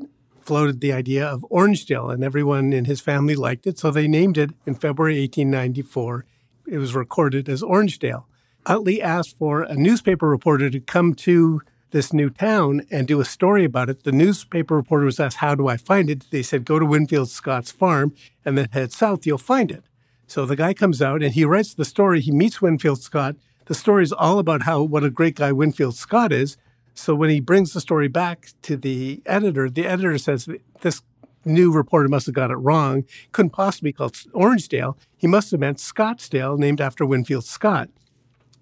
floated 0.49 0.81
the 0.81 0.95
idea 0.95 1.26
of 1.26 1.45
Orangedale, 1.50 2.11
and 2.11 2.25
everyone 2.25 2.73
in 2.73 2.87
his 2.87 3.02
family 3.02 3.35
liked 3.35 3.67
it. 3.67 3.78
So 3.78 3.90
they 3.90 4.09
named 4.09 4.38
it 4.38 4.52
in 4.64 4.75
February 4.76 5.21
1894. 5.21 6.25
It 6.67 6.78
was 6.78 6.95
recorded 6.95 7.50
as 7.50 7.61
Orangedale. 7.61 8.25
Utley 8.64 9.02
asked 9.02 9.37
for 9.37 9.61
a 9.61 9.75
newspaper 9.75 10.26
reporter 10.26 10.71
to 10.71 10.81
come 10.81 11.12
to 11.17 11.61
this 11.90 12.14
new 12.14 12.31
town 12.31 12.81
and 12.90 13.07
do 13.07 13.21
a 13.21 13.26
story 13.26 13.64
about 13.64 13.90
it. 13.90 14.05
The 14.05 14.12
newspaper 14.12 14.75
reporter 14.75 15.05
was 15.05 15.21
asked, 15.21 15.37
How 15.37 15.55
do 15.55 15.69
I 15.69 15.76
find 15.76 16.09
it? 16.09 16.25
They 16.31 16.43
said, 16.43 16.64
Go 16.64 16.78
to 16.78 16.87
Winfield 16.87 17.28
Scott's 17.28 17.71
farm 17.71 18.14
and 18.43 18.57
then 18.57 18.69
head 18.73 18.90
south, 18.90 19.26
you'll 19.26 19.37
find 19.37 19.71
it. 19.71 19.85
So 20.26 20.47
the 20.47 20.57
guy 20.57 20.73
comes 20.73 21.02
out 21.02 21.23
and 21.23 21.35
he 21.35 21.45
writes 21.45 21.75
the 21.75 21.85
story. 21.85 22.23
He 22.23 22.31
meets 22.31 22.62
Winfield 22.62 23.02
Scott. 23.02 23.37
The 23.67 23.75
story 23.75 24.02
is 24.02 24.14
all 24.14 24.38
about 24.38 24.62
how 24.62 24.81
what 24.81 25.05
a 25.05 25.11
great 25.11 25.35
guy 25.35 25.52
Winfield 25.52 25.97
Scott 25.97 26.33
is. 26.33 26.57
So 26.99 27.14
when 27.14 27.31
he 27.31 27.38
brings 27.38 27.73
the 27.73 27.81
story 27.81 28.09
back 28.09 28.49
to 28.62 28.76
the 28.76 29.23
editor, 29.25 29.71
the 29.71 29.87
editor 29.87 30.19
says 30.19 30.49
this 30.81 31.00
new 31.45 31.71
reporter 31.71 32.09
must 32.09 32.26
have 32.26 32.35
got 32.35 32.50
it 32.50 32.57
wrong. 32.57 33.05
Couldn't 33.31 33.50
possibly 33.50 33.90
be 33.90 33.93
called 33.93 34.14
Orangedale. 34.35 34.97
He 35.17 35.28
must 35.28 35.52
have 35.52 35.61
meant 35.61 35.78
Scottsdale, 35.78 36.59
named 36.59 36.81
after 36.81 37.07
Winfield 37.07 37.45
Scott. 37.45 37.88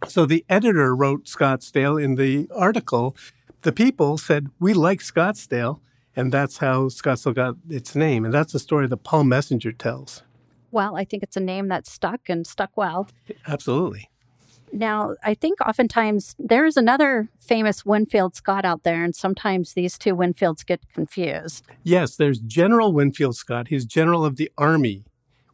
So 0.07 0.27
the 0.27 0.45
editor 0.51 0.95
wrote 0.95 1.25
Scottsdale 1.25 2.01
in 2.01 2.17
the 2.17 2.47
article. 2.55 3.17
The 3.63 3.73
people 3.73 4.19
said, 4.19 4.49
We 4.61 4.75
like 4.75 5.01
Scottsdale. 5.01 5.81
And 6.15 6.31
that's 6.31 6.59
how 6.59 6.89
Scottsdale 6.89 7.35
got 7.35 7.55
its 7.71 7.95
name. 7.95 8.27
And 8.27 8.35
that's 8.35 8.53
the 8.53 8.59
story 8.59 8.87
that 8.87 8.99
Paul 8.99 9.25
Messinger 9.25 9.77
tells. 9.77 10.23
Well, 10.71 10.95
I 10.95 11.05
think 11.05 11.23
it's 11.23 11.39
a 11.39 11.41
name 11.41 11.69
that 11.69 11.87
stuck 11.87 12.29
and 12.29 12.47
stuck 12.47 12.77
well. 12.77 13.09
Absolutely. 13.49 14.11
Now, 14.73 15.15
I 15.25 15.35
think 15.35 15.61
oftentimes 15.61 16.35
there's 16.39 16.77
another 16.77 17.29
famous 17.39 17.85
Winfield 17.85 18.35
Scott 18.35 18.65
out 18.65 18.83
there, 18.83 19.05
and 19.05 19.15
sometimes 19.15 19.73
these 19.73 19.97
two 19.97 20.15
Winfields 20.15 20.67
get 20.67 20.81
confused. 20.93 21.65
Yes, 21.83 22.17
there's 22.17 22.39
General 22.41 22.93
Winfield 22.93 23.37
Scott. 23.37 23.69
He's 23.69 23.85
General 23.85 24.25
of 24.25 24.37
the 24.37 24.51
Army, 24.59 25.05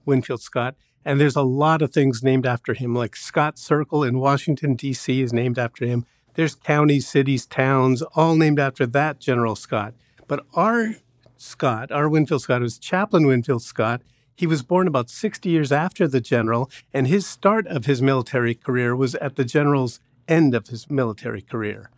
Winfield 0.04 0.40
Scott. 0.40 0.75
And 1.04 1.21
there's 1.21 1.37
a 1.37 1.42
lot 1.42 1.83
of 1.83 1.92
things 1.92 2.23
named 2.23 2.47
after 2.47 2.75
him, 2.75 2.95
like 2.95 3.16
Scott 3.16 3.59
Circle 3.59 4.04
in 4.04 4.19
Washington, 4.19 4.75
D.C. 4.75 5.21
is 5.21 5.33
named 5.33 5.59
after 5.59 5.85
him. 5.85 6.07
There's 6.35 6.54
counties, 6.54 7.07
cities, 7.09 7.45
towns, 7.45 8.02
all 8.14 8.37
named 8.37 8.59
after 8.59 8.87
that 8.87 9.19
General 9.19 9.57
Scott. 9.57 9.95
But 10.28 10.47
our 10.54 10.95
Scott, 11.37 11.90
our 11.90 12.09
Winfield 12.09 12.42
Scott, 12.42 12.62
was 12.62 12.78
Chaplain 12.78 13.26
Winfield 13.26 13.62
Scott, 13.62 14.02
he 14.42 14.46
was 14.49 14.64
born 14.64 14.88
about 14.88 15.08
60 15.08 15.49
years 15.49 15.70
after 15.70 16.08
the 16.08 16.20
general, 16.20 16.68
and 16.92 17.06
his 17.06 17.28
start 17.28 17.64
of 17.68 17.87
his 17.87 18.02
military 18.02 18.56
career 18.56 18.96
was 18.96 19.14
at 19.14 19.37
the 19.37 19.44
general's 19.44 20.00
end 20.26 20.52
of 20.52 20.66
his 20.66 20.90
military 20.90 21.42
career. 21.42 21.90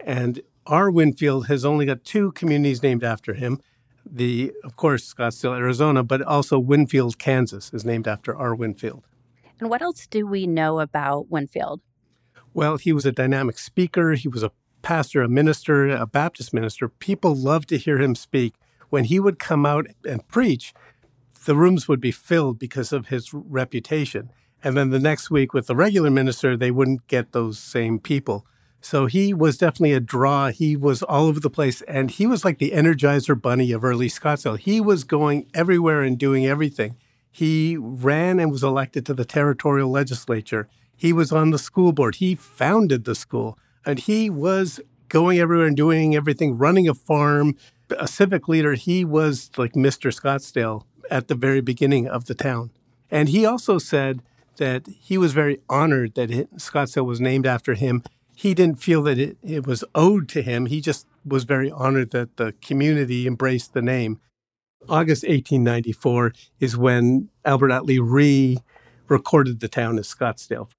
And 0.00 0.40
our 0.66 0.90
Winfield 0.90 1.48
has 1.48 1.66
only 1.66 1.84
got 1.84 2.02
two 2.02 2.32
communities 2.32 2.82
named 2.82 3.04
after 3.04 3.34
him. 3.34 3.60
The, 4.10 4.54
of 4.64 4.74
course, 4.74 5.12
Scottsdale, 5.12 5.54
Arizona, 5.54 6.02
but 6.02 6.22
also 6.22 6.58
Winfield, 6.58 7.18
Kansas 7.18 7.70
is 7.74 7.84
named 7.84 8.08
after 8.08 8.34
our 8.34 8.54
Winfield. 8.54 9.04
And 9.60 9.68
what 9.68 9.82
else 9.82 10.06
do 10.06 10.26
we 10.26 10.46
know 10.46 10.80
about 10.80 11.28
Winfield? 11.28 11.82
Well, 12.54 12.78
he 12.78 12.94
was 12.94 13.04
a 13.04 13.12
dynamic 13.12 13.58
speaker. 13.58 14.14
He 14.14 14.28
was 14.28 14.42
a 14.42 14.52
pastor, 14.80 15.20
a 15.20 15.28
minister, 15.28 15.88
a 15.88 16.06
Baptist 16.06 16.54
minister. 16.54 16.88
People 16.88 17.34
loved 17.34 17.68
to 17.68 17.76
hear 17.76 17.98
him 18.00 18.14
speak. 18.14 18.54
When 18.88 19.04
he 19.04 19.20
would 19.20 19.38
come 19.38 19.64
out 19.64 19.86
and 20.06 20.26
preach, 20.28 20.74
the 21.44 21.56
rooms 21.56 21.88
would 21.88 22.00
be 22.00 22.12
filled 22.12 22.58
because 22.58 22.92
of 22.92 23.08
his 23.08 23.32
reputation. 23.32 24.30
And 24.64 24.76
then 24.76 24.90
the 24.90 25.00
next 25.00 25.30
week 25.30 25.52
with 25.52 25.66
the 25.66 25.76
regular 25.76 26.10
minister, 26.10 26.56
they 26.56 26.70
wouldn't 26.70 27.08
get 27.08 27.32
those 27.32 27.58
same 27.58 27.98
people. 27.98 28.46
So 28.80 29.06
he 29.06 29.32
was 29.32 29.58
definitely 29.58 29.92
a 29.92 30.00
draw. 30.00 30.48
He 30.48 30.76
was 30.76 31.02
all 31.02 31.26
over 31.26 31.40
the 31.40 31.50
place. 31.50 31.82
And 31.82 32.10
he 32.10 32.26
was 32.26 32.44
like 32.44 32.58
the 32.58 32.72
energizer 32.72 33.40
bunny 33.40 33.72
of 33.72 33.84
early 33.84 34.08
Scottsdale. 34.08 34.58
He 34.58 34.80
was 34.80 35.04
going 35.04 35.46
everywhere 35.54 36.02
and 36.02 36.18
doing 36.18 36.46
everything. 36.46 36.96
He 37.30 37.76
ran 37.78 38.38
and 38.38 38.50
was 38.50 38.62
elected 38.62 39.06
to 39.06 39.14
the 39.14 39.24
territorial 39.24 39.90
legislature. 39.90 40.68
He 40.96 41.12
was 41.12 41.32
on 41.32 41.50
the 41.50 41.58
school 41.58 41.92
board. 41.92 42.16
He 42.16 42.34
founded 42.34 43.04
the 43.04 43.14
school. 43.14 43.58
And 43.86 43.98
he 43.98 44.30
was 44.30 44.80
going 45.08 45.38
everywhere 45.38 45.66
and 45.66 45.76
doing 45.76 46.14
everything, 46.14 46.58
running 46.58 46.88
a 46.88 46.94
farm, 46.94 47.56
a 47.98 48.08
civic 48.08 48.48
leader. 48.48 48.74
He 48.74 49.04
was 49.04 49.50
like 49.56 49.72
Mr. 49.72 50.12
Scottsdale 50.12 50.84
at 51.12 51.28
the 51.28 51.34
very 51.34 51.60
beginning 51.60 52.08
of 52.08 52.24
the 52.24 52.34
town. 52.34 52.70
And 53.10 53.28
he 53.28 53.44
also 53.44 53.76
said 53.76 54.22
that 54.56 54.88
he 54.88 55.18
was 55.18 55.34
very 55.34 55.60
honored 55.68 56.14
that 56.14 56.30
it, 56.30 56.56
Scottsdale 56.56 57.04
was 57.04 57.20
named 57.20 57.46
after 57.46 57.74
him. 57.74 58.02
He 58.34 58.54
didn't 58.54 58.82
feel 58.82 59.02
that 59.02 59.18
it, 59.18 59.36
it 59.42 59.66
was 59.66 59.84
owed 59.94 60.26
to 60.30 60.40
him. 60.40 60.66
He 60.66 60.80
just 60.80 61.06
was 61.24 61.44
very 61.44 61.70
honored 61.70 62.12
that 62.12 62.38
the 62.38 62.54
community 62.62 63.26
embraced 63.26 63.74
the 63.74 63.82
name. 63.82 64.20
August 64.88 65.22
1894 65.22 66.32
is 66.58 66.76
when 66.76 67.28
Albert 67.44 67.70
Utley 67.70 68.00
re 68.00 68.58
recorded 69.08 69.60
the 69.60 69.68
town 69.68 69.98
as 69.98 70.08
Scottsdale. 70.08 70.70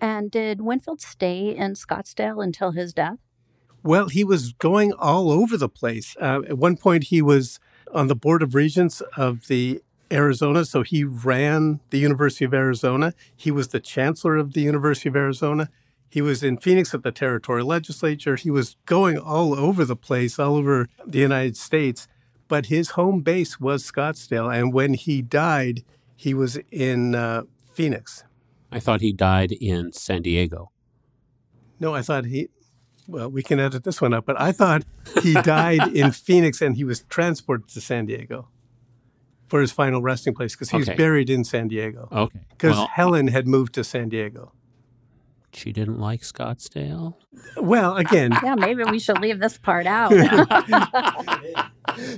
And 0.00 0.30
did 0.30 0.60
Winfield 0.60 1.00
stay 1.00 1.54
in 1.56 1.74
Scottsdale 1.74 2.42
until 2.42 2.72
his 2.72 2.92
death? 2.92 3.18
Well, 3.84 4.08
he 4.08 4.24
was 4.24 4.52
going 4.54 4.92
all 4.92 5.30
over 5.30 5.56
the 5.56 5.68
place. 5.68 6.16
Uh, 6.20 6.40
at 6.48 6.58
one 6.58 6.76
point, 6.76 7.04
he 7.04 7.22
was 7.22 7.60
on 7.92 8.08
the 8.08 8.14
Board 8.14 8.42
of 8.42 8.54
Regents 8.54 9.00
of 9.16 9.46
the 9.46 9.82
Arizona. 10.10 10.64
So 10.64 10.82
he 10.82 11.04
ran 11.04 11.80
the 11.90 11.98
University 11.98 12.44
of 12.44 12.54
Arizona. 12.54 13.14
He 13.36 13.50
was 13.50 13.68
the 13.68 13.80
chancellor 13.80 14.36
of 14.36 14.52
the 14.52 14.62
University 14.62 15.08
of 15.08 15.16
Arizona. 15.16 15.68
He 16.10 16.22
was 16.22 16.42
in 16.42 16.56
Phoenix 16.56 16.94
at 16.94 17.02
the 17.02 17.12
territorial 17.12 17.66
legislature. 17.66 18.36
He 18.36 18.50
was 18.50 18.76
going 18.86 19.18
all 19.18 19.54
over 19.54 19.84
the 19.84 19.96
place, 19.96 20.38
all 20.38 20.56
over 20.56 20.88
the 21.06 21.18
United 21.18 21.56
States. 21.56 22.08
But 22.48 22.66
his 22.66 22.90
home 22.90 23.20
base 23.20 23.60
was 23.60 23.84
Scottsdale. 23.84 24.54
And 24.54 24.72
when 24.72 24.94
he 24.94 25.20
died, 25.20 25.84
he 26.16 26.32
was 26.32 26.58
in 26.70 27.14
uh, 27.14 27.42
Phoenix. 27.74 28.24
I 28.72 28.80
thought 28.80 29.02
he 29.02 29.12
died 29.12 29.52
in 29.52 29.92
San 29.92 30.22
Diego. 30.22 30.70
No, 31.78 31.94
I 31.94 32.02
thought 32.02 32.24
he, 32.24 32.48
well, 33.08 33.30
we 33.30 33.42
can 33.42 33.58
edit 33.58 33.84
this 33.84 34.00
one 34.00 34.12
up, 34.12 34.26
but 34.26 34.40
I 34.40 34.52
thought 34.52 34.84
he 35.22 35.32
died 35.32 35.96
in 35.96 36.12
Phoenix 36.26 36.60
and 36.60 36.76
he 36.76 36.84
was 36.84 37.02
transported 37.08 37.68
to 37.68 37.80
San 37.80 38.06
Diego 38.06 38.48
for 39.48 39.60
his 39.62 39.72
final 39.72 40.02
resting 40.02 40.34
place 40.34 40.54
because 40.54 40.70
he 40.70 40.76
okay. 40.76 40.92
was 40.92 40.96
buried 40.96 41.30
in 41.30 41.42
San 41.42 41.68
Diego. 41.68 42.08
Okay. 42.12 42.40
Because 42.50 42.76
well, 42.76 42.90
Helen 42.92 43.28
had 43.28 43.48
moved 43.48 43.72
to 43.74 43.82
San 43.82 44.10
Diego. 44.10 44.52
She 45.54 45.72
didn't 45.72 45.98
like 45.98 46.20
Scottsdale? 46.20 47.14
Well, 47.56 47.96
again. 47.96 48.32
yeah, 48.44 48.54
maybe 48.54 48.84
we 48.84 48.98
should 48.98 49.18
leave 49.18 49.40
this 49.40 49.56
part 49.56 49.86
out. 49.86 50.12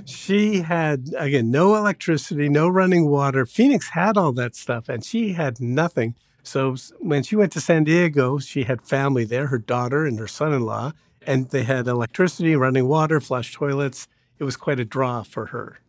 she 0.05 0.57
had, 0.61 1.09
again, 1.17 1.49
no 1.49 1.75
electricity, 1.75 2.49
no 2.49 2.67
running 2.67 3.07
water. 3.07 3.45
Phoenix 3.45 3.91
had 3.91 4.17
all 4.17 4.33
that 4.33 4.55
stuff, 4.55 4.89
and 4.89 5.05
she 5.05 5.33
had 5.33 5.61
nothing. 5.61 6.15
So 6.43 6.75
when 6.99 7.23
she 7.23 7.35
went 7.35 7.51
to 7.53 7.61
San 7.61 7.83
Diego, 7.83 8.39
she 8.39 8.63
had 8.63 8.81
family 8.81 9.25
there, 9.25 9.47
her 9.47 9.59
daughter 9.59 10.05
and 10.05 10.17
her 10.19 10.27
son 10.27 10.53
in 10.53 10.63
law, 10.63 10.93
and 11.25 11.49
they 11.49 11.63
had 11.63 11.87
electricity, 11.87 12.55
running 12.55 12.87
water, 12.87 13.19
flush 13.19 13.53
toilets. 13.53 14.07
It 14.39 14.43
was 14.43 14.57
quite 14.57 14.79
a 14.79 14.85
draw 14.85 15.23
for 15.23 15.47
her. 15.47 15.79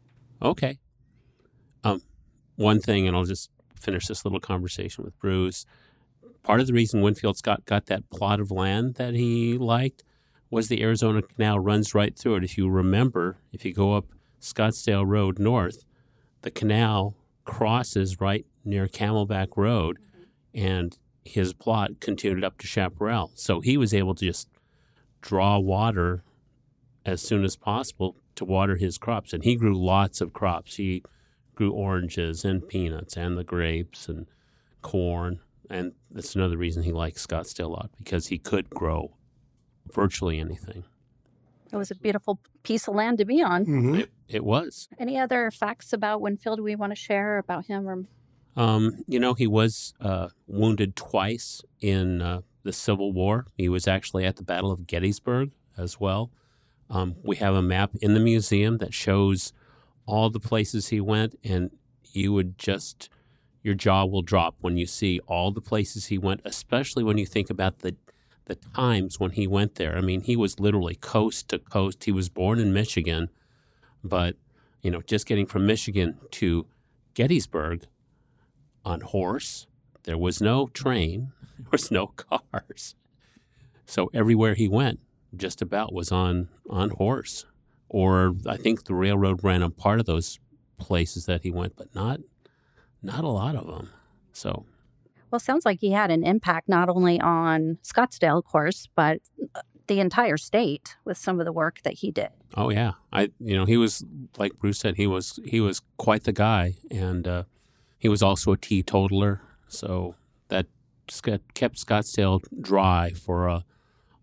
Okay. 0.43 0.79
Um, 1.85 2.03
one 2.57 2.81
thing, 2.81 3.09
and 3.09 3.17
I'll 3.17 3.25
just 3.25 3.51
finish 3.75 4.07
this 4.07 4.25
little 4.25 4.41
conversation 4.41 5.05
with 5.05 5.19
Bruce. 5.19 5.65
Part 6.43 6.61
of 6.61 6.67
the 6.67 6.73
reason 6.73 7.01
Winfield 7.01 7.39
Scott 7.39 7.65
got 7.65 7.87
that 7.87 8.09
plot 8.11 8.41
of 8.41 8.51
land 8.51 8.97
that 8.97 9.15
he 9.15 9.57
liked 9.57 10.05
was 10.51 10.69
the 10.69 10.83
Arizona 10.83 11.23
Canal 11.23 11.61
runs 11.61 11.95
right 11.95 12.17
through 12.17 12.37
it. 12.37 12.45
If 12.45 12.59
you 12.59 12.69
remember, 12.69 13.39
if 13.53 13.65
you 13.65 13.73
go 13.73 13.95
up 13.95 14.07
Scottsdale 14.41 15.07
Road 15.07 15.39
north, 15.39 15.85
the 16.43 16.51
canal 16.51 17.15
crosses 17.45 18.21
right 18.21 18.45
near 18.65 18.87
Camelback 18.87 19.57
Road 19.57 19.99
and 20.55 20.97
his 21.25 21.53
plot 21.53 22.01
continued 22.01 22.45
up 22.45 22.59
to 22.59 22.67
Chaparral. 22.67 23.31
So 23.35 23.61
he 23.61 23.77
was 23.77 23.95
able 23.95 24.15
to 24.17 24.25
just 24.25 24.49
draw 25.21 25.59
water 25.59 26.25
as 27.07 27.23
soon 27.23 27.45
as 27.45 27.57
possible 27.57 28.17
to 28.35 28.45
water 28.45 28.77
his 28.77 28.99
crops. 28.99 29.33
And 29.33 29.45
he 29.45 29.57
grew 29.57 29.75
lots 29.75 30.21
of 30.21 30.33
crops. 30.33 30.77
He 30.77 31.03
grew 31.55 31.73
oranges 31.73 32.45
and 32.45 32.67
peanuts 32.67 33.17
and 33.17 33.37
the 33.37 33.45
grapes 33.45 34.09
and 34.09 34.27
corn. 34.83 35.41
And 35.71 35.93
that's 36.11 36.35
another 36.35 36.57
reason 36.57 36.83
he 36.83 36.93
likes 36.93 37.27
Scottsdale 37.27 37.67
a 37.67 37.69
lot 37.69 37.91
because 37.99 38.29
he 38.29 38.39
could 38.39 38.69
grow 38.71 39.15
virtually 39.91 40.39
anything. 40.39 40.85
It 41.73 41.77
was 41.77 41.91
a 41.91 41.95
beautiful 41.95 42.39
piece 42.63 42.87
of 42.87 42.95
land 42.95 43.19
to 43.19 43.25
be 43.25 43.43
on. 43.43 43.65
Mm-hmm. 43.65 43.95
It, 43.95 44.11
it 44.29 44.45
was. 44.45 44.89
Any 44.99 45.19
other 45.19 45.51
facts 45.51 45.93
about 45.93 46.21
Winfield 46.21 46.61
we 46.61 46.77
want 46.77 46.91
to 46.91 46.97
share 46.97 47.39
about 47.39 47.67
him 47.67 47.89
or 47.89 48.05
um, 48.57 49.03
you 49.07 49.19
know, 49.19 49.35
he 49.35 49.47
was 49.47 49.95
uh, 50.01 50.29
wounded 50.47 50.95
twice 50.97 51.63
in 51.81 52.21
uh, 52.21 52.43
the 52.63 52.73
Civil 52.73 53.13
War. 53.13 53.47
He 53.57 53.69
was 53.69 53.89
actually 53.89 54.25
at 54.25 54.37
the 54.37 54.43
Battle 54.43 54.71
of 54.71 54.87
Gettysburg 54.87 55.51
as 55.77 55.99
well. 55.99 56.31
Um, 56.91 57.17
we 57.23 57.37
have 57.37 57.55
a 57.55 57.63
map 57.63 57.93
in 58.03 58.13
the 58.15 58.21
museum 58.21 58.79
that 58.79 58.93
shows 58.93 59.53
all 60.05 60.29
the 60.29 60.41
places 60.41 60.89
he 60.89 61.01
went, 61.01 61.39
and 61.43 61.71
you 62.13 62.33
would 62.35 62.59
just, 62.59 63.09
your 63.63 63.75
jaw 63.75 64.05
will 64.05 64.23
drop 64.23 64.57
when 64.61 64.77
you 64.77 64.87
see 64.87 65.19
all 65.27 65.51
the 65.51 65.63
places 65.63 66.07
he 66.07 66.19
went, 66.19 66.43
especially 66.45 67.03
when 67.03 67.17
you 67.17 67.25
think 67.25 67.49
about 67.49 67.79
the, 67.79 67.97
the 68.45 68.57
times 68.57 69.19
when 69.19 69.31
he 69.31 69.47
went 69.47 69.77
there. 69.77 69.97
I 69.97 70.03
mean, 70.03 70.21
he 70.21 70.37
was 70.37 70.61
literally 70.61 70.97
coast 70.97 71.49
to 71.49 71.59
coast. 71.59 72.05
He 72.05 72.13
was 72.13 72.29
born 72.29 72.59
in 72.59 72.75
Michigan, 72.75 73.31
but 74.05 74.37
you 74.83 74.91
know, 74.91 75.01
just 75.01 75.27
getting 75.27 75.47
from 75.47 75.65
Michigan 75.65 76.19
to 76.33 76.67
Gettysburg 77.15 77.87
on 78.85 79.01
horse. 79.01 79.67
There 80.05 80.19
was 80.19 80.41
no 80.41 80.69
train. 80.69 81.33
There 81.63 81.69
was 81.71 81.93
no 81.93 82.09
cars. 82.09 82.97
So 83.87 84.11
everywhere 84.13 84.55
he 84.55 84.69
went, 84.69 84.99
just 85.37 85.63
about 85.63 85.93
was 85.93 86.11
on 86.11 86.49
on 86.69 86.91
horse. 86.91 87.47
Or 87.89 88.35
I 88.49 88.57
think 88.57 88.85
the 88.85 88.95
railroad 88.95 89.45
ran 89.45 89.63
on 89.63 89.71
part 89.71 90.01
of 90.01 90.07
those 90.07 90.41
places 90.79 91.27
that 91.27 91.43
he 91.43 91.53
went, 91.53 91.77
but 91.77 91.95
not 91.95 92.19
not 93.01 93.23
a 93.23 93.29
lot 93.29 93.55
of 93.55 93.67
them. 93.69 93.91
So 94.33 94.65
well, 95.31 95.41
sounds 95.41 95.65
like 95.65 95.81
he 95.81 95.93
had 95.93 96.11
an 96.11 96.25
impact 96.25 96.69
not 96.69 96.91
only 96.91 97.19
on 97.19 97.79
Scottsdale, 97.83 98.39
of 98.39 98.45
course, 98.45 98.89
but 98.95 99.21
uh, 99.55 99.63
the 99.87 99.99
entire 99.99 100.37
state 100.37 100.97
with 101.07 101.17
some 101.17 101.41
of 101.41 101.47
the 101.47 101.53
work 101.53 101.81
that 101.85 101.95
he 101.95 102.11
did. 102.11 102.29
Oh 102.55 102.71
yeah, 102.71 102.93
I 103.13 103.31
you 103.41 103.57
know 103.57 103.65
he 103.65 103.77
was 103.77 104.05
like 104.37 104.59
Bruce 104.59 104.79
said 104.79 104.97
he 104.97 105.07
was 105.07 105.41
he 105.45 105.61
was 105.61 105.81
quite 105.97 106.25
the 106.25 106.33
guy, 106.33 106.75
and 106.91 107.27
uh, 107.27 107.45
he 108.03 108.09
was 108.09 108.21
also 108.21 108.51
a 108.51 108.57
teetotaler, 108.57 109.41
so 109.69 110.17
that 110.49 110.67
kept 111.55 111.77
Scottsdale 111.77 112.41
dry 112.61 113.11
for 113.11 113.47
a 113.47 113.65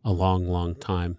a 0.04 0.12
long, 0.12 0.50
long 0.50 0.76
time. 0.76 1.18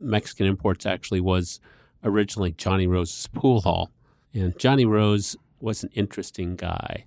Mexican 0.00 0.46
Imports 0.46 0.84
actually 0.84 1.20
was 1.20 1.60
originally 2.02 2.50
Johnny 2.50 2.88
Rose's 2.88 3.28
pool 3.28 3.60
hall, 3.60 3.92
and 4.34 4.58
Johnny 4.58 4.84
Rose 4.84 5.36
was 5.60 5.84
an 5.84 5.90
interesting 5.94 6.56
guy. 6.56 7.06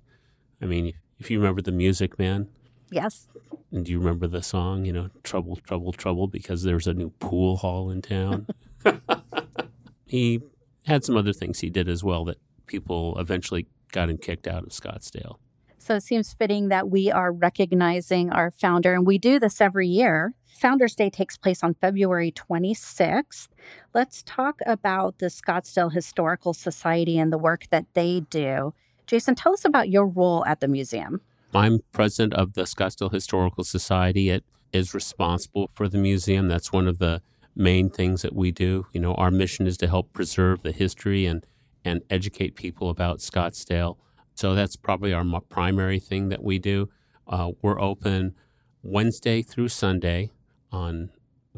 I 0.62 0.64
mean, 0.64 0.94
if 1.18 1.30
you 1.30 1.40
remember 1.40 1.60
the 1.60 1.72
music, 1.72 2.18
man. 2.18 2.48
Yes. 2.90 3.28
And 3.70 3.84
do 3.84 3.92
you 3.92 3.98
remember 3.98 4.26
the 4.26 4.42
song, 4.42 4.86
you 4.86 4.94
know, 4.94 5.10
Trouble, 5.22 5.56
Trouble, 5.56 5.92
Trouble, 5.92 6.26
because 6.26 6.62
there's 6.62 6.86
a 6.86 6.94
new 6.94 7.10
pool 7.10 7.58
hall 7.58 7.90
in 7.90 8.00
town? 8.00 8.46
he 10.06 10.40
had 10.86 11.04
some 11.04 11.18
other 11.18 11.34
things 11.34 11.60
he 11.60 11.68
did 11.68 11.86
as 11.86 12.02
well 12.02 12.24
that 12.24 12.38
people 12.66 13.18
eventually 13.18 13.66
got 13.92 14.10
him 14.10 14.18
kicked 14.18 14.46
out 14.46 14.64
of 14.64 14.70
Scottsdale. 14.70 15.36
So 15.78 15.94
it 15.94 16.02
seems 16.02 16.34
fitting 16.34 16.68
that 16.68 16.90
we 16.90 17.12
are 17.12 17.32
recognizing 17.32 18.30
our 18.30 18.50
founder, 18.50 18.92
and 18.92 19.06
we 19.06 19.18
do 19.18 19.38
this 19.38 19.60
every 19.60 19.86
year. 19.86 20.34
Founders 20.58 20.96
Day 20.96 21.10
takes 21.10 21.36
place 21.36 21.62
on 21.62 21.74
February 21.74 22.32
26th. 22.32 23.48
Let's 23.94 24.22
talk 24.24 24.60
about 24.66 25.18
the 25.18 25.26
Scottsdale 25.26 25.92
Historical 25.92 26.54
Society 26.54 27.18
and 27.18 27.32
the 27.32 27.38
work 27.38 27.66
that 27.70 27.86
they 27.94 28.20
do. 28.30 28.74
Jason, 29.06 29.36
tell 29.36 29.52
us 29.52 29.64
about 29.64 29.88
your 29.88 30.06
role 30.06 30.44
at 30.46 30.60
the 30.60 30.66
museum. 30.66 31.20
I'm 31.54 31.80
president 31.92 32.34
of 32.34 32.54
the 32.54 32.62
Scottsdale 32.62 33.12
Historical 33.12 33.62
Society. 33.62 34.30
It 34.30 34.44
is 34.72 34.92
responsible 34.92 35.70
for 35.74 35.88
the 35.88 35.98
museum. 35.98 36.48
That's 36.48 36.72
one 36.72 36.88
of 36.88 36.98
the 36.98 37.22
main 37.54 37.90
things 37.90 38.22
that 38.22 38.34
we 38.34 38.50
do. 38.50 38.86
You 38.92 39.00
know, 39.00 39.14
our 39.14 39.30
mission 39.30 39.66
is 39.66 39.76
to 39.78 39.86
help 39.86 40.12
preserve 40.12 40.62
the 40.62 40.72
history 40.72 41.26
and 41.26 41.46
and 41.86 42.02
educate 42.10 42.56
people 42.56 42.90
about 42.90 43.20
Scottsdale. 43.20 43.96
So 44.34 44.54
that's 44.54 44.74
probably 44.74 45.12
our 45.14 45.24
primary 45.48 46.00
thing 46.00 46.28
that 46.30 46.42
we 46.42 46.58
do. 46.58 46.90
Uh, 47.28 47.52
we're 47.62 47.80
open 47.80 48.34
Wednesday 48.82 49.40
through 49.40 49.68
Sunday. 49.68 50.32
On 50.72 51.10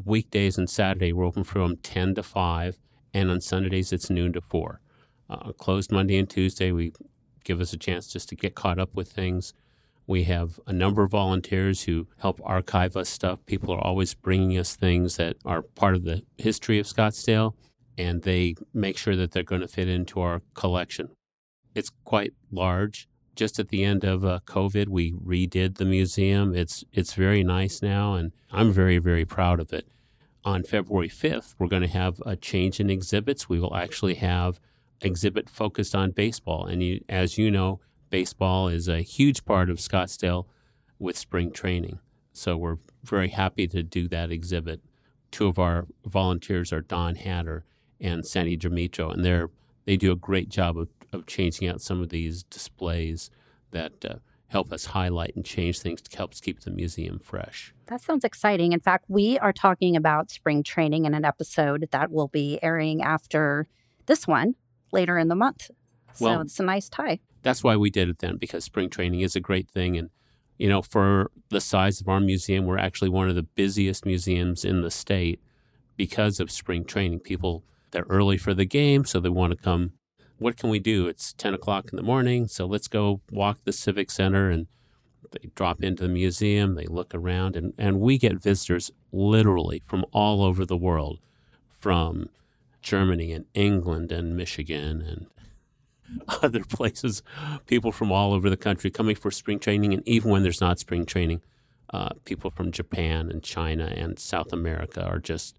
weekdays 0.05 0.57
and 0.57 0.69
Saturday, 0.69 1.11
we're 1.11 1.25
open 1.25 1.43
from 1.43 1.77
10 1.77 2.15
to 2.15 2.23
5, 2.23 2.77
and 3.13 3.31
on 3.31 3.41
Sundays, 3.41 3.91
it's 3.91 4.09
noon 4.09 4.31
to 4.33 4.39
4. 4.39 4.79
Uh, 5.29 5.51
closed 5.53 5.91
Monday 5.91 6.17
and 6.17 6.29
Tuesday. 6.29 6.71
We 6.71 6.93
give 7.43 7.59
us 7.59 7.73
a 7.73 7.77
chance 7.77 8.07
just 8.07 8.29
to 8.29 8.35
get 8.35 8.55
caught 8.55 8.79
up 8.79 8.93
with 8.93 9.11
things. 9.11 9.53
We 10.05 10.23
have 10.25 10.59
a 10.67 10.73
number 10.73 11.03
of 11.03 11.11
volunteers 11.11 11.83
who 11.83 12.07
help 12.19 12.39
archive 12.43 12.95
us 12.95 13.09
stuff. 13.09 13.45
People 13.45 13.73
are 13.73 13.83
always 13.83 14.13
bringing 14.13 14.57
us 14.57 14.75
things 14.75 15.17
that 15.17 15.37
are 15.43 15.63
part 15.63 15.95
of 15.95 16.03
the 16.03 16.21
history 16.37 16.79
of 16.79 16.85
Scottsdale, 16.85 17.55
and 17.99 18.21
they 18.21 18.55
make 18.73 18.97
sure 18.97 19.15
that 19.17 19.31
they're 19.31 19.43
going 19.43 19.61
to 19.61 19.67
fit 19.67 19.89
into 19.89 20.21
our 20.21 20.41
collection. 20.53 21.09
It's 21.75 21.91
quite 22.05 22.33
large. 22.49 23.09
Just 23.35 23.59
at 23.59 23.69
the 23.69 23.83
end 23.83 24.03
of 24.03 24.23
uh, 24.23 24.39
COVID, 24.45 24.87
we 24.87 25.11
redid 25.13 25.77
the 25.77 25.85
museum. 25.85 26.55
It's 26.55 26.83
it's 26.91 27.13
very 27.13 27.43
nice 27.43 27.81
now, 27.81 28.13
and 28.13 28.31
I'm 28.51 28.71
very 28.71 28.97
very 28.97 29.25
proud 29.25 29.59
of 29.59 29.71
it. 29.73 29.87
On 30.45 30.63
February 30.63 31.09
5th, 31.09 31.55
we're 31.59 31.67
going 31.67 31.81
to 31.81 31.87
have 31.89 32.21
a 32.25 32.35
change 32.35 32.79
in 32.79 32.89
exhibits. 32.89 33.49
We 33.49 33.59
will 33.59 33.75
actually 33.75 34.15
have 34.15 34.59
exhibit 35.01 35.49
focused 35.49 35.93
on 35.93 36.11
baseball, 36.11 36.65
and 36.65 36.81
you, 36.81 37.03
as 37.07 37.37
you 37.37 37.51
know, 37.51 37.81
baseball 38.09 38.69
is 38.69 38.87
a 38.87 39.01
huge 39.01 39.45
part 39.45 39.69
of 39.69 39.77
Scottsdale 39.77 40.45
with 40.97 41.17
spring 41.17 41.51
training. 41.51 41.99
So 42.33 42.57
we're 42.57 42.77
very 43.03 43.29
happy 43.29 43.67
to 43.67 43.83
do 43.83 44.07
that 44.07 44.31
exhibit. 44.31 44.81
Two 45.31 45.47
of 45.47 45.59
our 45.59 45.87
volunteers 46.05 46.73
are 46.73 46.81
Don 46.81 47.15
Hatter 47.15 47.65
and 47.99 48.25
Sandy 48.25 48.57
Demetro, 48.57 49.11
and 49.11 49.23
they're 49.23 49.49
they 49.85 49.97
do 49.97 50.11
a 50.11 50.15
great 50.15 50.49
job 50.49 50.77
of, 50.77 50.89
of 51.11 51.25
changing 51.25 51.67
out 51.67 51.81
some 51.81 52.01
of 52.01 52.09
these 52.09 52.43
displays 52.43 53.31
that 53.71 54.05
uh, 54.05 54.15
help 54.47 54.71
us 54.71 54.85
highlight 54.87 55.35
and 55.35 55.43
change 55.43 55.79
things 55.79 56.01
to 56.01 56.15
help 56.15 56.33
keep 56.39 56.61
the 56.61 56.71
museum 56.71 57.17
fresh. 57.17 57.73
That 57.87 58.01
sounds 58.01 58.23
exciting. 58.23 58.73
In 58.73 58.79
fact, 58.79 59.05
we 59.07 59.39
are 59.39 59.53
talking 59.53 59.95
about 59.95 60.29
spring 60.29 60.61
training 60.61 61.05
in 61.05 61.13
an 61.15 61.25
episode 61.25 61.87
that 61.91 62.11
will 62.11 62.27
be 62.27 62.59
airing 62.61 63.01
after 63.01 63.67
this 64.05 64.27
one 64.27 64.55
later 64.91 65.17
in 65.17 65.27
the 65.27 65.35
month. 65.35 65.71
So 66.13 66.25
well, 66.25 66.41
it's 66.41 66.59
a 66.59 66.63
nice 66.63 66.89
tie 66.89 67.19
that's 67.41 67.63
why 67.63 67.75
we 67.75 67.89
did 67.89 68.09
it 68.09 68.19
then 68.19 68.37
because 68.37 68.63
spring 68.63 68.89
training 68.89 69.21
is 69.21 69.35
a 69.35 69.39
great 69.39 69.69
thing 69.69 69.97
and 69.97 70.09
you 70.57 70.67
know 70.67 70.81
for 70.81 71.31
the 71.49 71.61
size 71.61 72.01
of 72.01 72.07
our 72.07 72.19
museum 72.19 72.65
we're 72.65 72.77
actually 72.77 73.09
one 73.09 73.29
of 73.29 73.35
the 73.35 73.43
busiest 73.43 74.05
museums 74.05 74.65
in 74.65 74.81
the 74.81 74.91
state 74.91 75.39
because 75.95 76.39
of 76.39 76.51
spring 76.51 76.83
training 76.83 77.19
people 77.19 77.63
they're 77.91 78.05
early 78.09 78.37
for 78.37 78.53
the 78.53 78.65
game 78.65 79.05
so 79.05 79.19
they 79.19 79.29
want 79.29 79.51
to 79.51 79.57
come 79.57 79.93
what 80.37 80.57
can 80.57 80.69
we 80.69 80.79
do 80.79 81.07
it's 81.07 81.33
10 81.33 81.53
o'clock 81.53 81.89
in 81.91 81.97
the 81.97 82.03
morning 82.03 82.47
so 82.47 82.65
let's 82.65 82.87
go 82.87 83.21
walk 83.31 83.59
the 83.63 83.73
civic 83.73 84.09
center 84.09 84.49
and 84.49 84.67
they 85.31 85.49
drop 85.55 85.83
into 85.83 86.03
the 86.03 86.09
museum 86.09 86.75
they 86.75 86.85
look 86.85 87.13
around 87.13 87.55
and, 87.55 87.73
and 87.77 87.99
we 87.99 88.17
get 88.17 88.41
visitors 88.41 88.91
literally 89.11 89.81
from 89.85 90.05
all 90.11 90.43
over 90.43 90.65
the 90.65 90.77
world 90.77 91.19
from 91.79 92.29
germany 92.81 93.31
and 93.31 93.45
england 93.53 94.11
and 94.11 94.35
michigan 94.35 95.01
and 95.01 95.27
other 96.41 96.63
places, 96.63 97.21
people 97.67 97.91
from 97.91 98.11
all 98.11 98.33
over 98.33 98.49
the 98.49 98.57
country 98.57 98.89
coming 98.89 99.15
for 99.15 99.31
spring 99.31 99.59
training, 99.59 99.93
and 99.93 100.07
even 100.07 100.31
when 100.31 100.43
there's 100.43 100.61
not 100.61 100.79
spring 100.79 101.05
training, 101.05 101.41
uh, 101.93 102.09
people 102.25 102.49
from 102.49 102.71
Japan 102.71 103.29
and 103.29 103.43
China 103.43 103.85
and 103.85 104.19
South 104.19 104.53
America 104.53 105.03
are 105.03 105.19
just. 105.19 105.55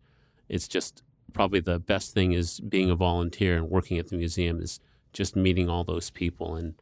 It's 0.48 0.66
just 0.66 1.04
probably 1.32 1.60
the 1.60 1.78
best 1.78 2.12
thing 2.12 2.32
is 2.32 2.60
being 2.60 2.90
a 2.90 2.94
volunteer 2.94 3.56
and 3.56 3.70
working 3.70 3.98
at 3.98 4.08
the 4.08 4.16
museum 4.16 4.60
is 4.60 4.80
just 5.12 5.36
meeting 5.36 5.68
all 5.68 5.84
those 5.84 6.10
people 6.10 6.54
and 6.54 6.74